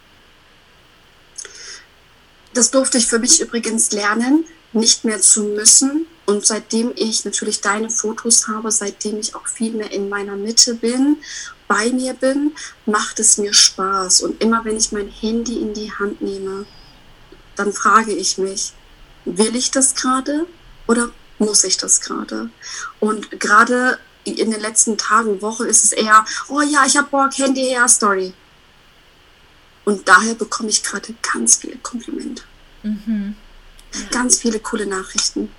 Das 2.55 2.71
durfte 2.71 2.97
ich 2.97 3.05
für 3.05 3.19
mich 3.19 3.39
übrigens 3.39 3.91
lernen, 3.91 4.45
nicht 4.77 5.03
mehr 5.03 5.21
zu 5.21 5.43
müssen. 5.43 6.07
Und 6.25 6.45
seitdem 6.45 6.91
ich 6.95 7.25
natürlich 7.25 7.61
deine 7.61 7.89
Fotos 7.89 8.47
habe, 8.47 8.71
seitdem 8.71 9.17
ich 9.19 9.35
auch 9.35 9.47
viel 9.47 9.73
mehr 9.73 9.91
in 9.91 10.09
meiner 10.09 10.35
Mitte 10.35 10.75
bin, 10.75 11.17
bei 11.67 11.89
mir 11.91 12.13
bin, 12.13 12.53
macht 12.85 13.19
es 13.19 13.37
mir 13.37 13.53
Spaß. 13.53 14.21
Und 14.21 14.41
immer 14.41 14.63
wenn 14.65 14.77
ich 14.77 14.91
mein 14.91 15.09
Handy 15.09 15.57
in 15.57 15.73
die 15.73 15.91
Hand 15.91 16.21
nehme, 16.21 16.65
dann 17.55 17.73
frage 17.73 18.13
ich 18.13 18.37
mich, 18.37 18.73
will 19.25 19.55
ich 19.55 19.71
das 19.71 19.95
gerade 19.95 20.45
oder 20.87 21.09
muss 21.39 21.63
ich 21.63 21.77
das 21.77 22.01
gerade? 22.01 22.49
Und 22.99 23.39
gerade 23.39 23.99
in 24.23 24.51
den 24.51 24.59
letzten 24.59 24.97
Tagen, 24.97 25.41
Wochen 25.41 25.63
ist 25.63 25.83
es 25.83 25.91
eher, 25.93 26.25
oh 26.49 26.61
ja, 26.61 26.85
ich 26.85 26.97
habe 26.97 27.07
Bock, 27.09 27.37
Handy 27.37 27.65
her, 27.65 27.87
Story. 27.87 28.33
Und 29.85 30.07
daher 30.07 30.35
bekomme 30.35 30.69
ich 30.69 30.83
gerade 30.83 31.13
ganz 31.33 31.55
viele 31.55 31.77
Komplimente. 31.77 32.43
Mhm. 32.83 33.35
Ganz 34.11 34.39
viele 34.39 34.59
coole 34.59 34.85
Nachrichten. 34.85 35.51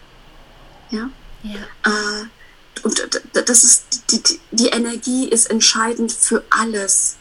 Ja. 0.90 1.10
ja. 1.42 1.60
Äh, 1.84 2.26
und 2.82 3.22
das 3.32 3.64
ist, 3.64 4.04
die, 4.10 4.22
die, 4.22 4.40
die 4.52 4.68
Energie 4.68 5.28
ist 5.28 5.50
entscheidend 5.50 6.12
für 6.12 6.44
alles. 6.50 7.16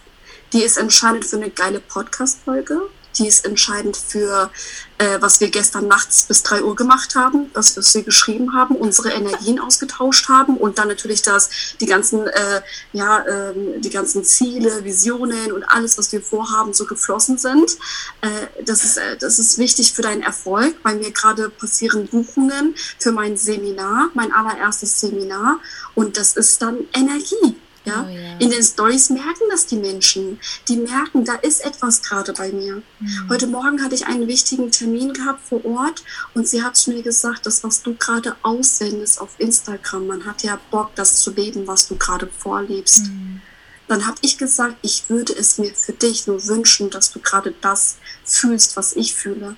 Die 0.54 0.64
ist 0.64 0.78
entscheidend 0.78 1.26
für 1.26 1.38
eine 1.38 1.50
geile 1.50 1.80
Podcast-Folge 1.80 2.90
die 3.18 3.28
ist 3.28 3.46
entscheidend 3.46 3.98
für, 3.98 4.52
äh, 4.98 5.18
was 5.20 5.40
wir 5.42 5.50
gestern 5.50 5.88
nachts 5.88 6.24
bis 6.24 6.44
drei 6.44 6.64
Uhr 6.64 6.76
gemacht 6.76 7.16
haben, 7.16 7.50
was 7.54 7.76
wir 7.94 8.04
geschrieben 8.04 8.54
haben, 8.54 8.76
unsere 8.76 9.10
Energien 9.10 9.60
ausgetauscht 9.60 10.30
haben 10.30 10.58
und 10.58 10.78
dann 10.78 10.88
natürlich 10.88 11.22
das, 11.22 11.50
die 11.80 11.86
ganzen, 11.86 12.28
äh, 12.28 12.62
ja, 12.94 13.20
äh, 13.20 13.54
die 13.80 13.90
ganzen 13.90 14.24
Ziele, 14.24 14.84
Visionen 14.84 15.52
und 15.52 15.64
alles, 15.64 15.98
was 15.98 16.12
wir 16.12 16.22
vorhaben, 16.22 16.74
so 16.74 16.86
geflossen 16.86 17.38
sind. 17.38 17.78
Äh, 18.22 18.64
das, 18.64 18.84
ist, 18.84 18.98
äh, 18.98 19.18
das 19.18 19.40
ist 19.40 19.58
wichtig 19.58 19.94
für 19.94 20.02
deinen 20.02 20.22
Erfolg. 20.22 20.82
Bei 20.84 20.96
mir 20.96 21.12
gerade 21.12 21.50
passieren 21.50 22.08
Buchungen 22.08 22.76
für 23.00 23.12
mein 23.12 23.38
Seminar, 23.38 24.10
mein 24.14 24.32
allererstes 24.32 25.00
Seminar 25.00 25.60
und 25.96 26.18
das 26.18 26.36
ist 26.36 26.62
dann 26.62 26.80
Energie. 26.94 27.57
Ja? 27.88 28.06
Oh, 28.08 28.12
ja? 28.12 28.38
In 28.40 28.52
den 28.52 28.64
Stories 28.64 29.10
merken 29.10 29.44
das 29.50 29.66
die 29.66 29.78
Menschen. 29.78 30.40
Die 30.68 30.78
merken, 30.78 31.26
da 31.26 31.36
ist 31.36 31.64
etwas 31.66 32.04
gerade 32.04 32.34
bei 32.34 32.52
mir. 32.52 32.84
Mhm. 33.00 33.30
Heute 33.30 33.48
Morgen 33.48 33.84
hatte 33.84 33.96
ich 33.96 34.06
einen 34.06 34.28
wichtigen 34.28 34.72
Termin 34.72 35.14
gehabt 35.14 35.48
vor 35.48 35.64
Ort 35.66 36.04
und 36.34 36.48
sie 36.48 36.64
hat 36.64 36.76
zu 36.76 36.92
mir 36.92 37.02
gesagt, 37.02 37.46
das, 37.46 37.64
was 37.64 37.82
du 37.82 37.96
gerade 37.96 38.36
aussendest 38.42 39.22
auf 39.22 39.30
Instagram, 39.38 40.08
man 40.08 40.26
hat 40.26 40.44
ja 40.44 40.60
Bock, 40.70 40.92
das 40.96 41.22
zu 41.22 41.32
leben, 41.32 41.66
was 41.66 41.88
du 41.88 41.96
gerade 41.96 42.28
vorlebst. 42.28 43.06
Mhm. 43.06 43.42
Dann 43.88 44.06
habe 44.06 44.18
ich 44.22 44.38
gesagt, 44.38 44.76
ich 44.82 45.10
würde 45.10 45.34
es 45.34 45.58
mir 45.58 45.74
für 45.74 45.94
dich 45.94 46.28
nur 46.28 46.46
wünschen, 46.48 46.90
dass 46.90 47.12
du 47.12 47.20
gerade 47.20 47.54
das 47.62 47.98
fühlst, 48.26 48.76
was 48.76 48.94
ich 48.94 49.16
fühle. 49.16 49.56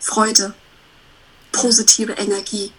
Freude, 0.00 0.54
positive 1.52 2.12
Energie. 2.12 2.72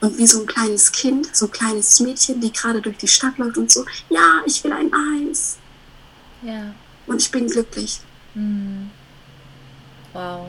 Und 0.00 0.16
wie 0.16 0.26
so 0.26 0.40
ein 0.40 0.46
kleines 0.46 0.92
Kind, 0.92 1.34
so 1.36 1.46
ein 1.46 1.52
kleines 1.52 2.00
Mädchen, 2.00 2.40
die 2.40 2.52
gerade 2.52 2.80
durch 2.80 2.96
die 2.96 3.08
Stadt 3.08 3.36
läuft 3.36 3.58
und 3.58 3.70
so, 3.70 3.84
ja, 4.08 4.40
ich 4.46 4.64
will 4.64 4.72
ein 4.72 4.90
Eis. 5.28 5.58
Ja. 6.42 6.74
Und 7.06 7.20
ich 7.20 7.30
bin 7.30 7.46
glücklich. 7.48 8.00
Mhm. 8.34 8.90
Wow. 10.14 10.46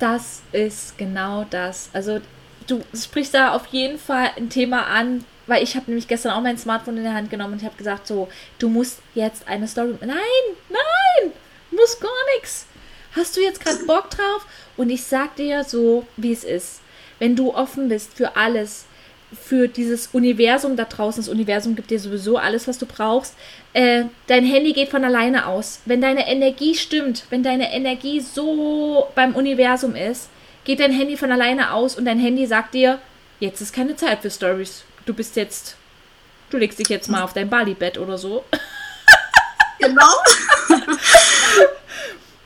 Das 0.00 0.42
ist 0.50 0.98
genau 0.98 1.46
das. 1.48 1.90
Also 1.92 2.20
du 2.66 2.82
sprichst 2.92 3.34
da 3.34 3.52
auf 3.52 3.66
jeden 3.66 3.98
Fall 3.98 4.32
ein 4.36 4.50
Thema 4.50 4.86
an, 4.86 5.24
weil 5.46 5.62
ich 5.62 5.76
habe 5.76 5.86
nämlich 5.86 6.08
gestern 6.08 6.32
auch 6.32 6.42
mein 6.42 6.58
Smartphone 6.58 6.96
in 6.96 7.04
der 7.04 7.14
Hand 7.14 7.30
genommen 7.30 7.52
und 7.52 7.60
ich 7.60 7.66
habe 7.66 7.76
gesagt, 7.76 8.08
so, 8.08 8.28
du 8.58 8.68
musst 8.68 8.98
jetzt 9.14 9.46
eine 9.46 9.68
Story. 9.68 9.94
Nein, 10.00 10.18
nein, 10.68 11.32
muss 11.70 12.00
gar 12.00 12.10
nichts. 12.34 12.66
Hast 13.14 13.36
du 13.36 13.40
jetzt 13.40 13.60
gerade 13.60 13.84
Bock 13.84 14.10
drauf? 14.10 14.44
Und 14.76 14.90
ich 14.90 15.04
sag 15.04 15.36
dir 15.36 15.62
so, 15.62 16.06
wie 16.16 16.32
es 16.32 16.42
ist 16.42 16.80
wenn 17.18 17.36
du 17.36 17.54
offen 17.54 17.88
bist 17.88 18.14
für 18.14 18.36
alles, 18.36 18.86
für 19.32 19.68
dieses 19.68 20.08
Universum 20.08 20.76
da 20.76 20.84
draußen, 20.84 21.22
das 21.22 21.28
Universum 21.28 21.74
gibt 21.74 21.90
dir 21.90 21.98
sowieso 21.98 22.36
alles, 22.36 22.68
was 22.68 22.78
du 22.78 22.86
brauchst. 22.86 23.34
Äh, 23.72 24.04
dein 24.28 24.44
Handy 24.44 24.72
geht 24.72 24.90
von 24.90 25.04
alleine 25.04 25.46
aus. 25.46 25.80
Wenn 25.84 26.00
deine 26.00 26.28
Energie 26.28 26.74
stimmt, 26.74 27.24
wenn 27.30 27.42
deine 27.42 27.72
Energie 27.72 28.20
so 28.20 29.08
beim 29.14 29.34
Universum 29.34 29.96
ist, 29.96 30.28
geht 30.64 30.80
dein 30.80 30.92
Handy 30.92 31.16
von 31.16 31.32
alleine 31.32 31.72
aus 31.72 31.96
und 31.96 32.04
dein 32.04 32.20
Handy 32.20 32.46
sagt 32.46 32.74
dir, 32.74 33.00
jetzt 33.40 33.60
ist 33.60 33.74
keine 33.74 33.96
Zeit 33.96 34.22
für 34.22 34.30
Stories. 34.30 34.84
Du 35.04 35.14
bist 35.14 35.36
jetzt 35.36 35.76
du 36.50 36.58
legst 36.58 36.78
dich 36.78 36.88
jetzt 36.88 37.08
mal 37.08 37.22
auf 37.22 37.32
dein 37.32 37.48
Bali-Bett 37.48 37.98
oder 37.98 38.18
so. 38.18 38.44
Genau. 39.78 40.10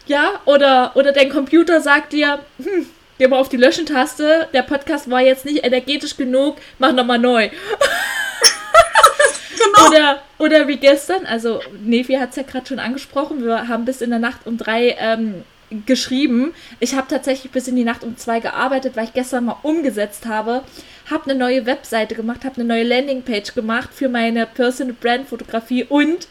ja, 0.06 0.40
oder, 0.44 0.92
oder 0.94 1.12
dein 1.12 1.30
Computer 1.30 1.80
sagt 1.80 2.12
dir, 2.12 2.40
hm, 2.62 2.86
geh 3.20 3.28
mal 3.28 3.38
auf 3.38 3.50
die 3.50 3.58
Löschen-Taste, 3.58 4.48
der 4.54 4.62
Podcast 4.62 5.10
war 5.10 5.20
jetzt 5.20 5.44
nicht 5.44 5.62
energetisch 5.62 6.16
genug, 6.16 6.56
mach 6.78 6.92
nochmal 6.92 7.18
neu. 7.18 7.50
genau. 9.58 9.88
Oder, 9.88 10.22
oder 10.38 10.68
wie 10.68 10.78
gestern, 10.78 11.26
also 11.26 11.60
Nevi 11.84 12.14
hat 12.14 12.30
es 12.30 12.36
ja 12.36 12.44
gerade 12.44 12.66
schon 12.66 12.78
angesprochen, 12.78 13.44
wir 13.44 13.68
haben 13.68 13.84
bis 13.84 14.00
in 14.00 14.08
der 14.08 14.20
Nacht 14.20 14.46
um 14.46 14.56
drei 14.56 14.96
ähm, 14.98 15.44
geschrieben. 15.84 16.54
Ich 16.80 16.94
habe 16.94 17.08
tatsächlich 17.08 17.52
bis 17.52 17.68
in 17.68 17.76
die 17.76 17.84
Nacht 17.84 18.04
um 18.04 18.16
zwei 18.16 18.40
gearbeitet, 18.40 18.96
weil 18.96 19.04
ich 19.04 19.12
gestern 19.12 19.44
mal 19.44 19.58
umgesetzt 19.62 20.24
habe. 20.24 20.62
Habe 21.10 21.30
eine 21.30 21.38
neue 21.38 21.66
Webseite 21.66 22.14
gemacht, 22.14 22.46
habe 22.46 22.54
eine 22.54 22.64
neue 22.64 22.84
Landingpage 22.84 23.54
gemacht 23.54 23.90
für 23.92 24.08
meine 24.08 24.46
Personal 24.46 24.96
Brand 24.98 25.28
Fotografie 25.28 25.84
und 25.84 26.26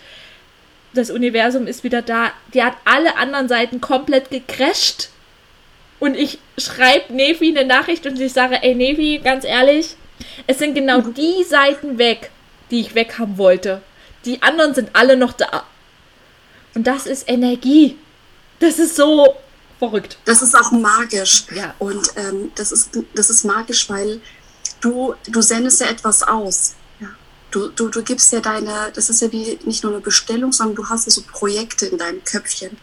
das 0.95 1.11
Universum 1.11 1.67
ist 1.67 1.83
wieder 1.83 2.01
da. 2.01 2.31
Die 2.55 2.63
hat 2.63 2.73
alle 2.83 3.15
anderen 3.15 3.47
Seiten 3.47 3.79
komplett 3.79 4.31
gecrasht. 4.31 5.11
Und 5.99 6.15
ich 6.15 6.39
schreibe 6.57 7.13
Nevi 7.13 7.49
eine 7.49 7.67
Nachricht 7.67 8.05
und 8.05 8.19
ich 8.19 8.33
sage, 8.33 8.61
ey 8.61 8.73
Nevi, 8.73 9.19
ganz 9.23 9.43
ehrlich, 9.43 9.95
es 10.47 10.59
sind 10.59 10.73
genau 10.73 11.01
mhm. 11.01 11.13
die 11.13 11.43
Seiten 11.43 11.97
weg, 11.97 12.31
die 12.71 12.81
ich 12.81 12.95
weg 12.95 13.19
haben 13.19 13.37
wollte. 13.37 13.81
Die 14.25 14.41
anderen 14.41 14.73
sind 14.73 14.89
alle 14.93 15.17
noch 15.17 15.33
da. 15.33 15.65
Und 16.75 16.87
das 16.87 17.05
ist 17.05 17.27
Energie. 17.29 17.97
Das 18.59 18.79
ist 18.79 18.95
so 18.95 19.35
verrückt. 19.79 20.17
Das 20.25 20.41
ist 20.41 20.55
auch 20.55 20.71
magisch. 20.71 21.45
Ja. 21.55 21.73
Und 21.79 22.09
ähm, 22.15 22.51
das, 22.55 22.71
ist, 22.71 22.91
das 23.15 23.29
ist 23.29 23.43
magisch, 23.45 23.89
weil 23.89 24.21
du, 24.81 25.15
du 25.27 25.41
sendest 25.41 25.81
ja 25.81 25.87
etwas 25.87 26.23
aus. 26.23 26.75
Du, 27.51 27.69
du, 27.69 27.89
du 27.89 28.03
gibst 28.03 28.31
ja 28.31 28.41
deine, 28.41 28.91
das 28.93 29.09
ist 29.09 29.23
ja 29.23 29.31
wie 29.31 29.57
nicht 29.63 29.83
nur 29.83 29.91
eine 29.91 30.01
Bestellung, 30.01 30.51
sondern 30.51 30.75
du 30.75 30.87
hast 30.87 31.07
ja 31.07 31.11
so 31.11 31.23
Projekte 31.23 31.87
in 31.87 31.97
deinem 31.97 32.23
Köpfchen. 32.23 32.77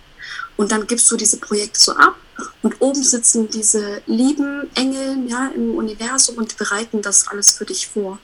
Und 0.57 0.73
dann 0.73 0.89
gibst 0.89 1.09
du 1.11 1.17
diese 1.17 1.37
Projekte 1.37 1.79
so 1.79 1.93
ab 1.93 2.17
und 2.63 2.81
oben 2.81 3.03
sitzen 3.03 3.49
diese 3.49 4.03
lieben 4.07 4.69
Engel 4.75 5.29
ja, 5.29 5.51
im 5.55 5.75
Universum 5.75 6.37
und 6.37 6.57
bereiten 6.57 7.03
das 7.03 7.29
alles 7.29 7.53
für 7.53 7.65
dich 7.65 7.89
vor. 7.89 8.19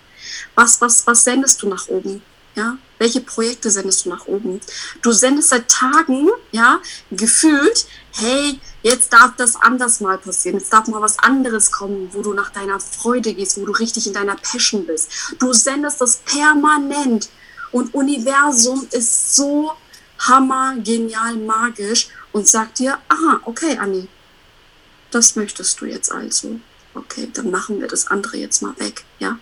Was, 0.55 0.81
was, 0.81 1.07
was 1.07 1.25
sendest 1.25 1.63
du 1.63 1.69
nach 1.69 1.89
oben? 1.89 2.23
Ja? 2.55 2.77
Welche 2.99 3.21
Projekte 3.21 3.71
sendest 3.71 4.05
du 4.05 4.11
nach 4.11 4.27
oben? 4.27 4.61
Du 5.01 5.13
sendest 5.13 5.49
seit 5.49 5.69
Tagen, 5.69 6.29
ja, 6.51 6.81
gefühlt, 7.11 7.87
hey, 8.13 8.61
jetzt 8.83 9.13
darf 9.13 9.37
das 9.37 9.57
anders 9.57 10.01
mal 10.01 10.19
passieren, 10.19 10.59
jetzt 10.59 10.73
darf 10.73 10.87
mal 10.89 11.01
was 11.01 11.19
anderes 11.19 11.71
kommen, 11.71 12.11
wo 12.13 12.23
du 12.23 12.35
nach 12.35 12.51
deiner 12.51 12.81
Freude 12.81 13.35
gehst, 13.35 13.61
wo 13.61 13.65
du 13.65 13.73
richtig 13.73 14.07
in 14.07 14.13
deiner 14.13 14.37
Passion 14.37 14.87
bist. 14.87 15.11
Du 15.39 15.53
sendest 15.53 16.01
das 16.01 16.19
permanent 16.19 17.31
und 17.71 17.95
Universum 17.95 18.87
ist 18.91 19.35
so 19.35 19.73
hammer, 20.19 20.77
genial, 20.77 21.37
magisch 21.37 22.09
und 22.33 22.49
sagt 22.49 22.79
dir, 22.79 22.99
aha, 23.09 23.41
okay, 23.45 23.79
Anni, 23.79 24.09
das 25.11 25.37
möchtest 25.37 25.81
du 25.81 25.87
jetzt 25.87 26.11
also. 26.11 26.61
Okay, 26.95 27.29
dann 27.33 27.51
machen 27.51 27.81
wir 27.81 27.89
das 27.89 28.09
andere 28.09 28.37
jetzt 28.37 28.63
mal 28.63 28.75
weg, 28.79 29.05
ja? 29.19 29.39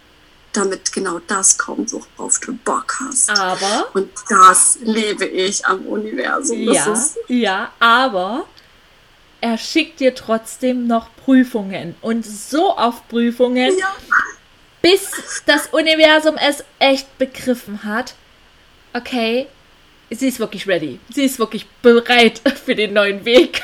Damit 0.52 0.92
genau 0.92 1.20
das 1.28 1.58
kommt, 1.58 1.92
worauf 1.92 2.40
du 2.40 2.54
Bock 2.54 2.96
hast. 3.00 3.30
Aber. 3.30 3.88
Und 3.94 4.10
das 4.28 4.78
lebe 4.82 5.24
ich 5.24 5.64
am 5.64 5.86
Universum. 5.86 6.66
Das 6.66 7.16
ja, 7.28 7.36
ja, 7.36 7.72
aber 7.78 8.46
er 9.40 9.58
schickt 9.58 10.00
dir 10.00 10.14
trotzdem 10.14 10.86
noch 10.86 11.08
Prüfungen 11.24 11.94
und 12.00 12.26
so 12.26 12.76
auf 12.76 13.06
Prüfungen, 13.08 13.78
ja. 13.78 13.94
bis 14.82 15.10
das 15.46 15.68
Universum 15.68 16.36
es 16.36 16.64
echt 16.78 17.16
begriffen 17.18 17.84
hat. 17.84 18.14
Okay, 18.92 19.46
sie 20.10 20.28
ist 20.28 20.40
wirklich 20.40 20.66
ready. 20.66 20.98
Sie 21.12 21.24
ist 21.24 21.38
wirklich 21.38 21.66
bereit 21.82 22.40
für 22.64 22.74
den 22.74 22.92
neuen 22.92 23.24
Weg. 23.24 23.62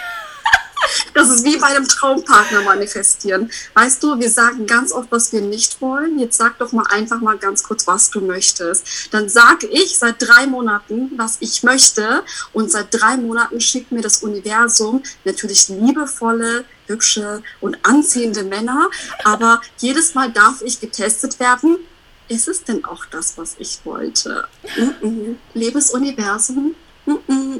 Das 1.14 1.30
ist 1.30 1.44
wie 1.44 1.56
bei 1.56 1.68
einem 1.68 1.88
Traumpartner 1.88 2.62
manifestieren. 2.62 3.50
Weißt 3.74 4.02
du, 4.02 4.18
wir 4.18 4.30
sagen 4.30 4.66
ganz 4.66 4.92
oft, 4.92 5.10
was 5.10 5.32
wir 5.32 5.40
nicht 5.40 5.80
wollen. 5.80 6.18
Jetzt 6.18 6.36
sag 6.36 6.58
doch 6.58 6.72
mal 6.72 6.86
einfach 6.90 7.20
mal 7.20 7.38
ganz 7.38 7.62
kurz, 7.62 7.86
was 7.86 8.10
du 8.10 8.20
möchtest. 8.20 9.12
Dann 9.12 9.28
sage 9.28 9.66
ich 9.66 9.98
seit 9.98 10.16
drei 10.20 10.46
Monaten, 10.46 11.12
was 11.16 11.38
ich 11.40 11.62
möchte. 11.62 12.22
Und 12.52 12.70
seit 12.70 12.88
drei 12.90 13.16
Monaten 13.16 13.60
schickt 13.60 13.92
mir 13.92 14.02
das 14.02 14.22
Universum 14.22 15.02
natürlich 15.24 15.68
liebevolle, 15.68 16.64
hübsche 16.86 17.42
und 17.60 17.78
anziehende 17.82 18.44
Männer. 18.44 18.90
Aber 19.24 19.60
jedes 19.78 20.14
Mal 20.14 20.30
darf 20.30 20.62
ich 20.62 20.80
getestet 20.80 21.40
werden. 21.40 21.78
Ist 22.28 22.48
es 22.48 22.64
denn 22.64 22.84
auch 22.84 23.04
das, 23.06 23.38
was 23.38 23.56
ich 23.58 23.80
wollte? 23.84 24.48
Mm 24.76 24.94
-mm. 25.02 25.34
Liebes 25.54 25.90
Universum, 25.92 26.74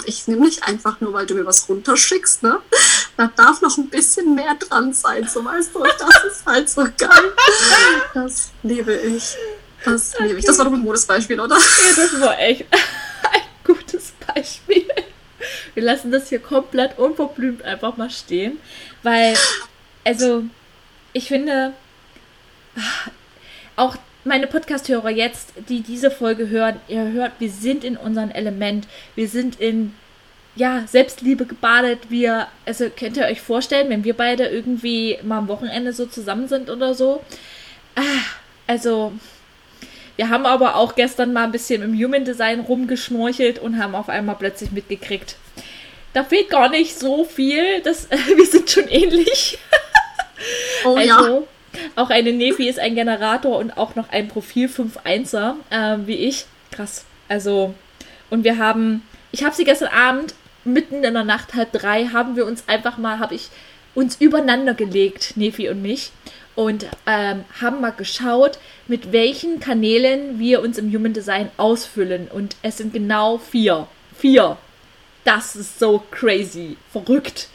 ich 0.07 0.27
nehme 0.27 0.45
nicht 0.45 0.65
einfach 0.65 1.01
nur, 1.01 1.13
weil 1.13 1.27
du 1.27 1.35
mir 1.35 1.47
was 1.47 1.69
runterschickst, 1.69 2.43
ne? 2.43 2.59
Da 3.17 3.31
darf 3.37 3.61
noch 3.63 3.79
ein 3.79 3.89
bisschen 3.89 4.35
mehr 4.35 4.55
dran 4.55 4.93
sein, 4.93 5.29
so 5.29 5.45
weißt 5.45 5.75
du. 5.75 5.85
Das 5.85 6.25
ist 6.25 6.47
halt 6.47 6.69
so 6.69 6.83
geil. 6.83 7.33
Das 8.13 8.51
liebe 8.63 8.95
ich. 8.95 9.37
Das 9.85 10.15
okay. 10.15 10.27
liebe 10.27 10.39
ich. 10.41 10.45
Das 10.45 10.59
war 10.59 10.65
doch 10.65 10.73
ein 10.73 10.83
gutes 10.83 11.07
Beispiel, 11.07 11.39
oder? 11.41 11.57
Ja, 11.57 11.95
das 11.97 12.21
war 12.21 12.39
echt 12.39 12.67
ein 12.73 13.41
gutes 13.65 14.13
Beispiel. 14.35 14.87
Wir 15.75 15.83
lassen 15.83 16.11
das 16.11 16.29
hier 16.29 16.41
komplett 16.41 16.99
unverblümt 16.99 17.63
einfach 17.63 17.97
mal 17.97 18.11
stehen, 18.11 18.59
weil, 19.03 19.37
also, 20.05 20.45
ich 21.13 21.29
finde, 21.29 21.73
auch 23.77 23.97
meine 24.27 24.47
Podcast-Hörer 24.47 25.11
jetzt, 25.11 25.53
die 25.69 25.81
diese 25.81 26.11
Folge 26.11 26.49
hören, 26.49 26.81
ihr 26.89 27.13
hört, 27.13 27.33
wir 27.39 27.51
sind 27.51 27.85
in 27.85 27.97
unserem 27.97 28.31
Element. 28.31 28.87
Wir 29.15 29.29
sind 29.29 29.61
in, 29.61 29.95
ja, 30.57 30.85
Selbstliebe 30.87 31.47
gebadet. 31.47 32.11
Wir, 32.11 32.49
also 32.67 32.91
könnt 32.91 33.17
ihr 33.17 33.27
euch 33.27 33.41
vorstellen, 33.41 33.89
wenn 33.89 34.05
wir 34.05 34.15
beide 34.15 34.47
irgendwie 34.47 35.19
mal 35.23 35.39
am 35.39 35.49
Wochenende 35.49 35.93
so 35.93 36.07
zusammen 36.07 36.49
sind 36.49 36.69
oder 36.69 36.95
so. 36.95 37.23
Ah, 37.95 38.03
also, 38.67 39.13
wir 40.17 40.29
haben 40.29 40.45
aber 40.45 40.77
auch 40.77 40.97
gestern 40.97 41.33
mal 41.33 41.45
ein 41.45 41.53
bisschen 41.53 41.83
im 41.83 41.95
Human 41.95 42.25
Design 42.25 42.61
rumgeschnorchelt 42.61 43.59
und 43.59 43.81
haben 43.81 43.95
auf 43.95 44.09
einmal 44.09 44.37
plötzlich 44.37 44.73
mitgekriegt. 44.73 45.37
Da 46.15 46.25
fehlt 46.25 46.51
gar 46.51 46.69
nicht 46.69 46.99
so 46.99 47.25
viel. 47.25 47.81
Das, 47.83 48.07
äh, 48.07 48.17
wir 48.37 48.47
sind 48.47 48.69
schon 48.69 48.89
ähnlich. 48.89 49.59
Oh 50.85 50.97
also, 50.97 51.09
ja 51.09 51.43
auch 51.95 52.11
eine 52.11 52.33
Nefi 52.33 52.69
ist 52.69 52.79
ein 52.79 52.95
Generator 52.95 53.59
und 53.59 53.77
auch 53.77 53.95
noch 53.95 54.11
ein 54.11 54.29
Profil 54.29 54.69
5.1er, 54.69 55.55
äh, 55.71 56.07
wie 56.07 56.17
ich. 56.17 56.47
Krass. 56.71 57.05
Also, 57.29 57.75
und 58.31 58.45
wir 58.45 58.59
haben, 58.59 59.03
ich 59.33 59.45
habe 59.45 59.55
sie 59.55 59.65
gestern 59.65 59.89
Abend, 59.89 60.35
mitten 60.65 61.05
in 61.05 61.15
der 61.15 61.25
Nacht, 61.25 61.55
halb 61.55 61.73
drei, 61.73 62.07
haben 62.07 62.37
wir 62.37 62.47
uns 62.47 62.69
einfach 62.69 62.99
mal, 62.99 63.19
habe 63.19 63.35
ich 63.35 63.49
uns 63.95 64.17
übereinander 64.17 64.75
gelegt, 64.75 65.37
Nefi 65.37 65.69
und 65.69 65.83
mich, 65.83 66.13
und 66.57 66.87
ähm, 67.07 67.45
haben 67.61 67.81
mal 67.81 67.93
geschaut, 67.93 68.59
mit 68.89 69.13
welchen 69.13 69.61
Kanälen 69.61 70.39
wir 70.39 70.63
uns 70.63 70.79
im 70.79 70.93
Human 70.93 71.13
Design 71.13 71.51
ausfüllen. 71.59 72.29
Und 72.29 72.57
es 72.63 72.79
sind 72.79 72.93
genau 72.93 73.39
vier. 73.39 73.87
Vier. 74.17 74.57
Das 75.25 75.55
ist 75.55 75.79
so 75.79 76.03
crazy, 76.11 76.77
verrückt. 76.91 77.49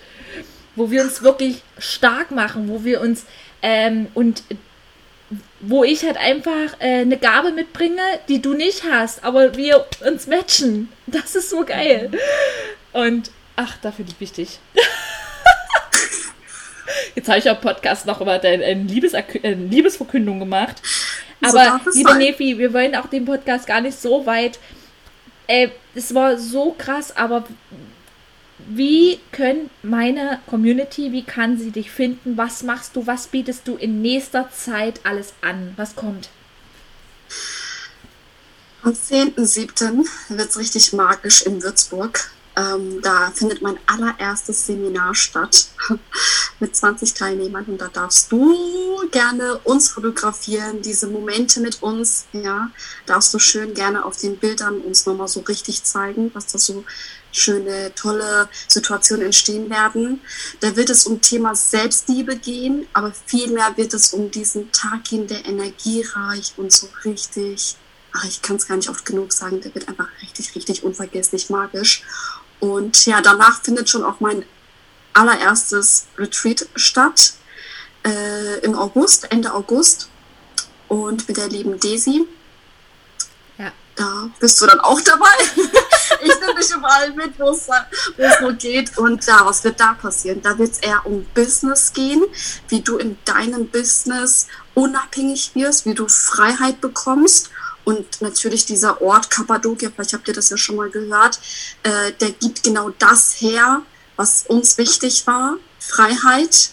Wo 0.75 0.91
wir 0.91 1.01
uns 1.01 1.23
wirklich 1.23 1.63
stark 1.79 2.31
machen, 2.31 2.69
wo 2.69 2.84
wir 2.84 3.01
uns 3.01 3.25
ähm, 3.62 4.08
und 4.13 4.43
wo 5.60 5.84
ich 5.84 6.04
halt 6.04 6.17
einfach 6.17 6.80
äh, 6.80 7.02
eine 7.02 7.17
Gabe 7.17 7.52
mitbringe, 7.52 8.02
die 8.28 8.41
du 8.41 8.54
nicht 8.54 8.84
hast, 8.84 9.24
aber 9.24 9.56
wir 9.56 9.86
uns 10.06 10.28
matchen. 10.28 10.89
Das 11.08 11.36
ist 11.36 11.50
so 11.50 11.65
geil. 11.65 12.10
Und 12.93 13.32
ach, 13.58 13.76
dafür 13.82 14.06
liebe 14.06 14.24
ich 14.24 14.32
dich. 14.32 14.60
Jetzt 17.15 17.28
habe 17.28 17.39
ich 17.39 17.50
auch 17.50 17.60
Podcast 17.60 18.06
noch 18.06 18.21
über 18.21 18.41
eine 18.41 18.74
Liebes 18.76 19.13
äh, 19.13 19.54
Liebesverkündung 19.54 20.39
gemacht. 20.39 20.82
Aber 21.41 21.82
so 21.84 21.91
liebe 21.97 22.15
Nefi, 22.15 22.58
wir 22.58 22.71
wollen 22.71 22.95
auch 22.95 23.08
den 23.08 23.26
Podcast 23.26 23.67
gar 23.67 23.82
nicht 23.82 24.00
so 24.00 24.26
weit. 24.26 24.58
Äh, 25.47 25.69
es 25.95 26.15
war 26.15 26.38
so 26.38 26.74
krass, 26.78 27.15
aber 27.15 27.43
wie 28.67 29.19
können 29.32 29.69
meine 29.84 30.39
Community, 30.47 31.12
wie 31.12 31.24
kann 31.24 31.58
sie 31.58 31.71
dich 31.71 31.91
finden? 31.91 32.38
Was 32.38 32.63
machst 32.63 32.95
du? 32.95 33.08
Was 33.08 33.28
bietest 33.28 33.67
du 33.67 33.76
in 33.76 34.02
nächster 34.02 34.50
Zeit 34.52 35.02
alles 35.04 35.34
an? 35.41 35.74
Was 35.78 35.95
kommt? 35.95 36.30
Am 38.84 38.93
10.7. 38.93 40.08
wird 40.30 40.50
es 40.50 40.58
richtig 40.58 40.93
magisch 40.93 41.43
in 41.43 41.62
Würzburg. 41.62 42.32
Ähm, 42.58 43.00
da 43.02 43.32
findet 43.32 43.62
mein 43.62 43.80
allererstes 43.88 44.65
Seminar 44.65 45.15
statt 45.15 45.67
mit 46.60 46.76
20 46.76 47.13
Teilnehmern 47.13 47.63
und 47.65 47.80
da 47.80 47.88
darfst 47.88 48.30
du 48.30 49.08
gerne 49.10 49.58
uns 49.60 49.89
fotografieren, 49.89 50.82
diese 50.82 51.08
Momente 51.08 51.62
mit 51.62 51.82
uns, 51.82 52.26
ja, 52.34 52.69
darfst 53.06 53.34
du 53.34 53.39
schön 53.39 53.74
gerne 53.74 54.04
auf 54.04 54.17
den 54.17 54.38
Bildern 54.38 54.82
uns 54.82 55.06
nochmal 55.06 55.30
so 55.30 55.39
richtig 55.41 55.84
zeigen, 55.84 56.30
was 56.34 56.47
das 56.47 56.65
so 56.65 56.84
schöne, 57.32 57.94
tolle 57.96 58.50
Situationen 58.67 59.26
entstehen 59.28 59.70
werden. 59.70 60.22
Da 60.60 60.76
wird 60.76 60.89
es 60.89 61.06
um 61.06 61.22
Thema 61.22 61.56
Selbstliebe 61.56 62.36
gehen, 62.36 62.88
aber 62.94 63.13
vielmehr 63.26 63.76
wird 63.78 63.94
es 63.94 64.13
um 64.13 64.32
diesen 64.32 64.72
Tag 64.72 65.06
gehen, 65.06 65.28
der 65.28 65.46
energiereich 65.46 66.54
und 66.58 66.72
so 66.72 66.88
richtig 67.06 67.76
ach, 68.13 68.26
ich 68.26 68.41
kann 68.41 68.56
es 68.56 68.67
gar 68.67 68.76
nicht 68.76 68.89
oft 68.89 69.06
genug 69.06 69.32
sagen, 69.34 69.62
der 69.62 69.74
wird 69.74 69.88
einfach 69.88 70.08
richtig, 70.22 70.54
richtig 70.56 70.84
unvergesslich 70.84 71.50
magisch. 71.50 72.04
Und 72.60 73.06
ja, 73.06 73.22
danach 73.22 73.62
findet 73.63 73.89
schon 73.89 74.04
auch 74.04 74.20
mein 74.20 74.46
allererstes 75.13 76.06
Retreat 76.17 76.67
statt 76.76 77.34
äh, 78.04 78.60
im 78.60 78.76
August, 78.78 79.32
Ende 79.32 79.54
August. 79.54 80.10
Und 80.88 81.28
mit 81.28 81.38
der 81.38 81.48
lieben 81.48 81.80
Daisy. 81.80 82.28
Ja. 83.58 83.72
Da 83.96 84.30
bist 84.39 84.62
du 84.62 84.65
dann 84.65 84.80
auch 84.82 85.00
dabei. 85.02 85.32
ich 86.21 86.39
nehme 86.39 86.60
dich 86.60 86.71
überall 86.71 87.12
mit, 87.13 87.39
wo 87.39 87.49
es 87.51 87.67
nur 88.41 88.53
geht. 88.53 88.97
Und 88.97 89.25
ja, 89.25 89.41
was 89.45 89.63
wird 89.63 89.79
da 89.79 89.93
passieren? 89.93 90.41
Da 90.41 90.57
wird 90.57 90.71
es 90.71 90.79
eher 90.79 91.05
um 91.05 91.25
Business 91.34 91.93
gehen, 91.93 92.23
wie 92.69 92.81
du 92.81 92.97
in 92.97 93.17
deinem 93.25 93.67
Business 93.67 94.47
unabhängig 94.73 95.51
wirst, 95.55 95.86
wie 95.86 95.93
du 95.93 96.07
Freiheit 96.07 96.81
bekommst. 96.81 97.49
Und 97.84 98.21
natürlich 98.21 98.65
dieser 98.65 99.01
Ort 99.01 99.29
Kappadokia, 99.29 99.89
vielleicht 99.89 100.13
habt 100.13 100.27
ihr 100.27 100.34
das 100.34 100.49
ja 100.49 100.57
schon 100.57 100.75
mal 100.75 100.89
gehört, 100.89 101.39
äh, 101.84 102.12
der 102.13 102.31
gibt 102.31 102.63
genau 102.63 102.91
das 102.99 103.41
her, 103.41 103.81
was 104.15 104.43
uns 104.47 104.77
wichtig 104.77 105.25
war. 105.25 105.55
Freiheit 105.79 106.71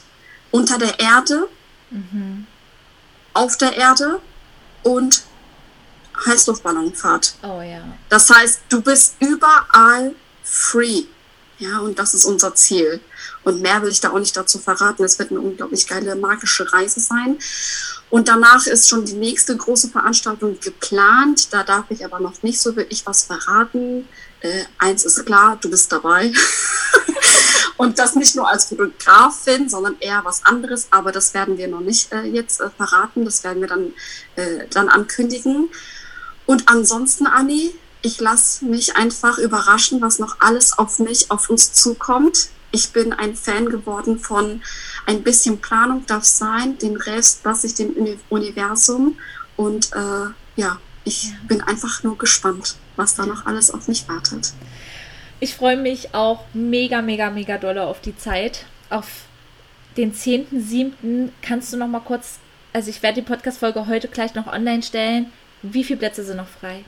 unter 0.50 0.78
der 0.78 1.00
Erde, 1.00 1.48
mhm. 1.90 2.46
auf 3.32 3.56
der 3.56 3.76
Erde 3.76 4.20
und 4.82 5.22
Heißluftballonfahrt. 6.26 7.34
Oh 7.42 7.60
ja. 7.60 7.82
Das 8.08 8.30
heißt, 8.30 8.60
du 8.68 8.80
bist 8.80 9.16
überall 9.20 10.14
free. 10.42 11.04
Ja, 11.58 11.80
und 11.80 11.98
das 11.98 12.14
ist 12.14 12.24
unser 12.24 12.54
Ziel. 12.54 13.00
Und 13.42 13.62
mehr 13.62 13.82
will 13.82 13.90
ich 13.90 14.00
da 14.00 14.10
auch 14.10 14.18
nicht 14.18 14.36
dazu 14.36 14.58
verraten. 14.58 15.04
Es 15.04 15.18
wird 15.18 15.30
eine 15.30 15.40
unglaublich 15.40 15.86
geile 15.86 16.14
magische 16.14 16.72
Reise 16.72 17.00
sein. 17.00 17.38
Und 18.10 18.28
danach 18.28 18.66
ist 18.66 18.88
schon 18.88 19.04
die 19.04 19.14
nächste 19.14 19.56
große 19.56 19.88
Veranstaltung 19.88 20.58
geplant. 20.60 21.52
Da 21.52 21.62
darf 21.62 21.86
ich 21.90 22.04
aber 22.04 22.20
noch 22.20 22.42
nicht 22.42 22.60
so 22.60 22.76
wirklich 22.76 23.04
was 23.06 23.24
verraten. 23.24 24.08
Äh, 24.40 24.64
eins 24.78 25.04
ist 25.04 25.24
klar, 25.26 25.58
du 25.60 25.68
bist 25.68 25.90
dabei. 25.90 26.32
und 27.76 27.98
das 27.98 28.14
nicht 28.14 28.36
nur 28.36 28.48
als 28.48 28.66
Fotografin, 28.66 29.68
sondern 29.68 29.96
eher 30.00 30.24
was 30.24 30.44
anderes. 30.44 30.86
Aber 30.90 31.10
das 31.12 31.34
werden 31.34 31.58
wir 31.58 31.68
noch 31.68 31.80
nicht 31.80 32.12
äh, 32.12 32.22
jetzt 32.22 32.60
äh, 32.60 32.70
verraten. 32.70 33.24
Das 33.24 33.44
werden 33.44 33.60
wir 33.60 33.68
dann, 33.68 33.92
äh, 34.36 34.66
dann 34.70 34.88
ankündigen. 34.88 35.68
Und 36.48 36.66
ansonsten, 36.66 37.26
Anni, 37.26 37.74
ich 38.00 38.20
lasse 38.20 38.64
mich 38.64 38.96
einfach 38.96 39.36
überraschen, 39.36 40.00
was 40.00 40.18
noch 40.18 40.40
alles 40.40 40.78
auf 40.78 40.98
mich, 40.98 41.30
auf 41.30 41.50
uns 41.50 41.74
zukommt. 41.74 42.48
Ich 42.70 42.88
bin 42.88 43.12
ein 43.12 43.36
Fan 43.36 43.68
geworden 43.68 44.18
von 44.18 44.62
ein 45.04 45.22
bisschen 45.22 45.60
Planung 45.60 46.06
darf 46.06 46.24
sein, 46.24 46.78
den 46.78 46.96
Rest 46.96 47.44
lasse 47.44 47.66
ich 47.66 47.74
dem 47.74 47.94
Universum. 48.30 49.18
Und 49.58 49.92
äh, 49.92 50.30
ja, 50.56 50.80
ich 51.04 51.34
bin 51.46 51.60
einfach 51.60 52.02
nur 52.02 52.16
gespannt, 52.16 52.76
was 52.96 53.14
da 53.14 53.26
noch 53.26 53.44
alles 53.44 53.70
auf 53.70 53.86
mich 53.86 54.08
wartet. 54.08 54.54
Ich 55.40 55.54
freue 55.54 55.76
mich 55.76 56.14
auch 56.14 56.46
mega, 56.54 57.02
mega, 57.02 57.28
mega 57.28 57.58
doll 57.58 57.78
auf 57.78 58.00
die 58.00 58.16
Zeit. 58.16 58.64
Auf 58.88 59.06
den 59.98 60.14
10.7. 60.14 61.28
kannst 61.42 61.74
du 61.74 61.76
noch 61.76 61.88
mal 61.88 62.00
kurz, 62.00 62.38
also 62.72 62.88
ich 62.88 63.02
werde 63.02 63.20
die 63.20 63.28
Podcast-Folge 63.28 63.86
heute 63.86 64.08
gleich 64.08 64.34
noch 64.34 64.46
online 64.46 64.82
stellen. 64.82 65.30
Wie 65.62 65.84
viele 65.84 65.98
Plätze 65.98 66.24
sind 66.24 66.36
noch 66.36 66.48
frei? 66.48 66.84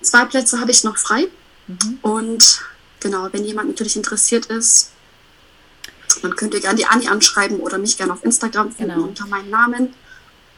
Zwei 0.00 0.24
Plätze 0.24 0.60
habe 0.60 0.70
ich 0.70 0.84
noch 0.84 0.96
frei. 0.96 1.28
Mhm. 1.66 1.98
Und 2.02 2.62
genau, 3.00 3.28
wenn 3.32 3.44
jemand 3.44 3.68
natürlich 3.68 3.96
interessiert 3.96 4.46
ist, 4.46 4.90
dann 6.22 6.36
könnt 6.36 6.54
ihr 6.54 6.60
gerne 6.60 6.76
die 6.76 6.86
Anni 6.86 7.08
anschreiben 7.08 7.60
oder 7.60 7.78
mich 7.78 7.96
gerne 7.96 8.12
auf 8.12 8.24
Instagram 8.24 8.72
finden 8.72 8.94
genau. 8.94 9.06
unter 9.06 9.26
meinem 9.26 9.50
Namen. 9.50 9.94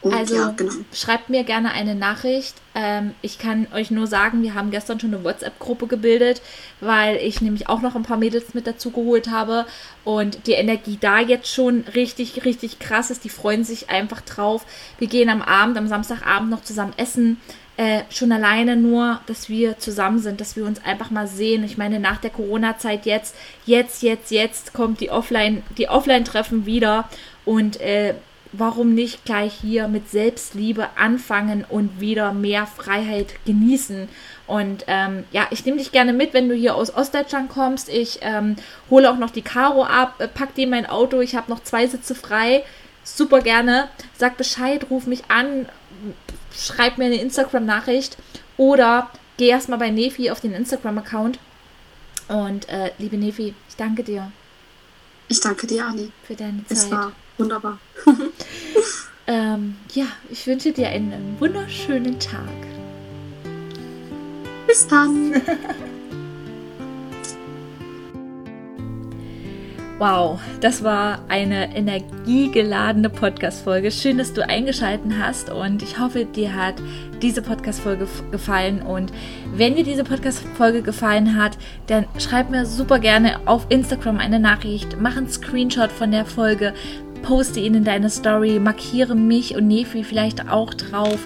Und 0.01 0.13
also 0.13 0.35
ja, 0.35 0.53
genau. 0.55 0.71
schreibt 0.93 1.29
mir 1.29 1.43
gerne 1.43 1.71
eine 1.71 1.95
Nachricht. 1.95 2.55
Ähm, 2.75 3.15
ich 3.23 3.39
kann 3.39 3.67
euch 3.73 3.89
nur 3.89 4.05
sagen, 4.05 4.43
wir 4.43 4.53
haben 4.53 4.69
gestern 4.69 4.99
schon 4.99 5.13
eine 5.13 5.23
WhatsApp-Gruppe 5.23 5.87
gebildet, 5.87 6.43
weil 6.79 7.15
ich 7.17 7.41
nämlich 7.41 7.67
auch 7.69 7.81
noch 7.81 7.95
ein 7.95 8.03
paar 8.03 8.17
Mädels 8.17 8.53
mit 8.53 8.67
dazu 8.67 8.91
geholt 8.91 9.31
habe 9.31 9.65
und 10.03 10.45
die 10.45 10.51
Energie 10.51 10.97
da 11.01 11.19
jetzt 11.19 11.51
schon 11.51 11.85
richtig, 11.95 12.45
richtig 12.45 12.77
krass 12.77 13.09
ist. 13.09 13.23
Die 13.23 13.29
freuen 13.29 13.63
sich 13.63 13.89
einfach 13.89 14.21
drauf. 14.21 14.65
Wir 14.99 15.07
gehen 15.07 15.29
am 15.29 15.41
Abend, 15.41 15.77
am 15.77 15.87
Samstagabend 15.87 16.51
noch 16.51 16.61
zusammen 16.61 16.93
essen. 16.97 17.41
Äh, 17.77 18.03
schon 18.09 18.31
alleine 18.31 18.77
nur, 18.77 19.19
dass 19.25 19.49
wir 19.49 19.79
zusammen 19.79 20.19
sind, 20.19 20.39
dass 20.39 20.55
wir 20.55 20.65
uns 20.65 20.85
einfach 20.85 21.09
mal 21.09 21.27
sehen. 21.27 21.63
Ich 21.63 21.77
meine, 21.77 21.99
nach 21.99 22.17
der 22.17 22.29
Corona-Zeit 22.29 23.05
jetzt, 23.05 23.35
jetzt, 23.65 24.01
jetzt, 24.01 24.31
jetzt 24.31 24.73
kommt 24.73 25.01
die 25.01 25.09
Offline, 25.09 25.63
die 25.77 25.89
Offline-Treffen 25.89 26.65
wieder 26.65 27.09
und 27.43 27.81
äh, 27.81 28.13
warum 28.57 28.93
nicht 28.93 29.25
gleich 29.25 29.53
hier 29.53 29.87
mit 29.87 30.09
Selbstliebe 30.09 30.89
anfangen 30.97 31.65
und 31.67 31.99
wieder 31.99 32.33
mehr 32.33 32.67
Freiheit 32.67 33.33
genießen? 33.45 34.07
Und 34.47 34.83
ähm, 34.87 35.23
ja, 35.31 35.47
ich 35.51 35.65
nehme 35.65 35.77
dich 35.77 35.91
gerne 35.91 36.13
mit, 36.13 36.33
wenn 36.33 36.49
du 36.49 36.55
hier 36.55 36.75
aus 36.75 36.93
Ostdeutschland 36.93 37.49
kommst. 37.49 37.89
Ich 37.89 38.19
ähm, 38.21 38.55
hole 38.89 39.09
auch 39.09 39.17
noch 39.17 39.31
die 39.31 39.41
Karo 39.41 39.83
ab, 39.83 40.15
äh, 40.19 40.27
pack 40.27 40.55
die 40.55 40.63
in 40.63 40.69
mein 40.69 40.85
Auto. 40.85 41.19
Ich 41.21 41.35
habe 41.35 41.51
noch 41.51 41.63
zwei 41.63 41.87
Sitze 41.87 42.15
frei. 42.15 42.63
Super 43.03 43.41
gerne. 43.41 43.89
Sag 44.17 44.37
Bescheid, 44.37 44.87
ruf 44.89 45.07
mich 45.07 45.23
an, 45.29 45.67
schreib 46.55 46.97
mir 46.97 47.05
eine 47.05 47.21
Instagram-Nachricht 47.21 48.17
oder 48.57 49.09
geh 49.37 49.47
erstmal 49.47 49.79
bei 49.79 49.89
Nefi 49.89 50.31
auf 50.31 50.41
den 50.41 50.53
Instagram-Account. 50.53 51.39
Und 52.27 52.69
äh, 52.69 52.91
liebe 52.97 53.17
Nefi, 53.17 53.53
ich 53.69 53.75
danke 53.75 54.03
dir. 54.03 54.31
Ich 55.27 55.39
danke 55.39 55.67
dir, 55.67 55.85
Ani. 55.85 56.11
Für 56.23 56.35
deine 56.35 56.65
Zeit. 56.67 57.13
Wunderbar. 57.37 57.79
ähm, 59.27 59.75
ja, 59.93 60.05
ich 60.29 60.47
wünsche 60.47 60.71
dir 60.71 60.89
einen 60.89 61.35
wunderschönen 61.39 62.19
Tag. 62.19 62.49
Bis 64.67 64.87
dann. 64.87 65.33
Wow, 69.97 70.41
das 70.59 70.83
war 70.83 71.23
eine 71.29 71.73
energiegeladene 71.73 73.09
Podcast-Folge. 73.09 73.91
Schön, 73.91 74.17
dass 74.17 74.33
du 74.33 74.45
eingeschaltet 74.45 75.13
hast 75.17 75.49
und 75.49 75.81
ich 75.81 75.97
hoffe, 75.97 76.25
dir 76.25 76.53
hat 76.53 76.75
diese 77.21 77.41
Podcast-Folge 77.41 78.05
gefallen. 78.29 78.81
Und 78.81 79.13
wenn 79.53 79.77
dir 79.77 79.85
diese 79.85 80.03
Podcast-Folge 80.03 80.81
gefallen 80.81 81.41
hat, 81.41 81.57
dann 81.87 82.07
schreib 82.19 82.49
mir 82.49 82.65
super 82.65 82.99
gerne 82.99 83.39
auf 83.45 83.67
Instagram 83.69 84.17
eine 84.17 84.37
Nachricht, 84.37 84.97
mach 84.99 85.15
einen 85.15 85.29
Screenshot 85.29 85.93
von 85.93 86.11
der 86.11 86.25
Folge, 86.25 86.73
poste 87.25 87.59
ihn 87.59 87.73
in 87.73 87.83
deine 87.83 88.09
Story, 88.11 88.59
markiere 88.59 89.15
mich 89.15 89.55
und 89.55 89.67
Nefi 89.67 90.03
vielleicht 90.03 90.47
auch 90.49 90.73
drauf. 90.73 91.25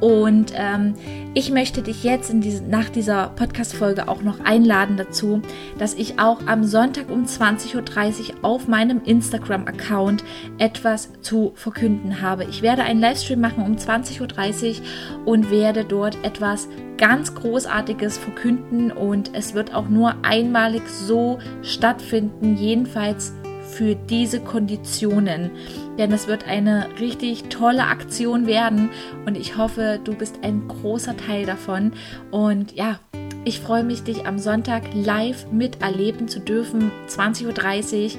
Und 0.00 0.52
ähm, 0.54 0.94
ich 1.34 1.50
möchte 1.50 1.82
dich 1.82 2.04
jetzt 2.04 2.32
diese, 2.32 2.64
nach 2.64 2.88
dieser 2.88 3.28
Podcast-Folge 3.36 4.08
auch 4.08 4.22
noch 4.22 4.40
einladen 4.40 4.96
dazu, 4.96 5.42
dass 5.78 5.94
ich 5.94 6.18
auch 6.18 6.38
am 6.46 6.64
Sonntag 6.64 7.10
um 7.10 7.24
20.30 7.24 7.74
Uhr 7.74 8.34
auf 8.42 8.66
meinem 8.68 9.02
Instagram-Account 9.04 10.24
etwas 10.58 11.10
zu 11.20 11.52
verkünden 11.56 12.22
habe. 12.22 12.44
Ich 12.44 12.62
werde 12.62 12.82
einen 12.82 13.00
Livestream 13.00 13.40
machen 13.40 13.64
um 13.64 13.76
20.30 13.76 14.80
Uhr 14.80 15.26
und 15.26 15.50
werde 15.50 15.84
dort 15.84 16.16
etwas 16.24 16.68
ganz 16.96 17.34
Großartiges 17.34 18.18
verkünden 18.18 18.92
und 18.92 19.34
es 19.34 19.54
wird 19.54 19.74
auch 19.74 19.88
nur 19.88 20.14
einmalig 20.22 20.88
so 20.88 21.38
stattfinden, 21.62 22.56
jedenfalls 22.56 23.34
für 23.70 23.94
diese 23.94 24.40
Konditionen. 24.40 25.50
Denn 25.98 26.12
es 26.12 26.26
wird 26.26 26.46
eine 26.46 26.88
richtig 26.98 27.44
tolle 27.44 27.84
Aktion 27.84 28.46
werden 28.46 28.90
und 29.26 29.36
ich 29.36 29.56
hoffe, 29.56 30.00
du 30.02 30.14
bist 30.14 30.40
ein 30.42 30.66
großer 30.68 31.16
Teil 31.16 31.46
davon. 31.46 31.92
Und 32.30 32.72
ja, 32.72 32.98
ich 33.44 33.60
freue 33.60 33.84
mich, 33.84 34.02
dich 34.02 34.26
am 34.26 34.38
Sonntag 34.38 34.82
live 34.94 35.50
miterleben 35.50 36.28
zu 36.28 36.40
dürfen, 36.40 36.90
20.30 37.08 38.16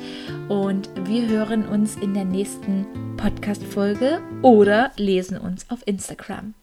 Uhr. 0.50 0.64
Und 0.64 0.90
wir 1.06 1.28
hören 1.28 1.68
uns 1.68 1.96
in 1.96 2.14
der 2.14 2.26
nächsten 2.26 2.88
Podcast-Folge 3.18 4.20
oder 4.42 4.92
lesen 4.98 5.38
uns 5.38 5.70
auf 5.70 5.80
Instagram. 5.86 6.56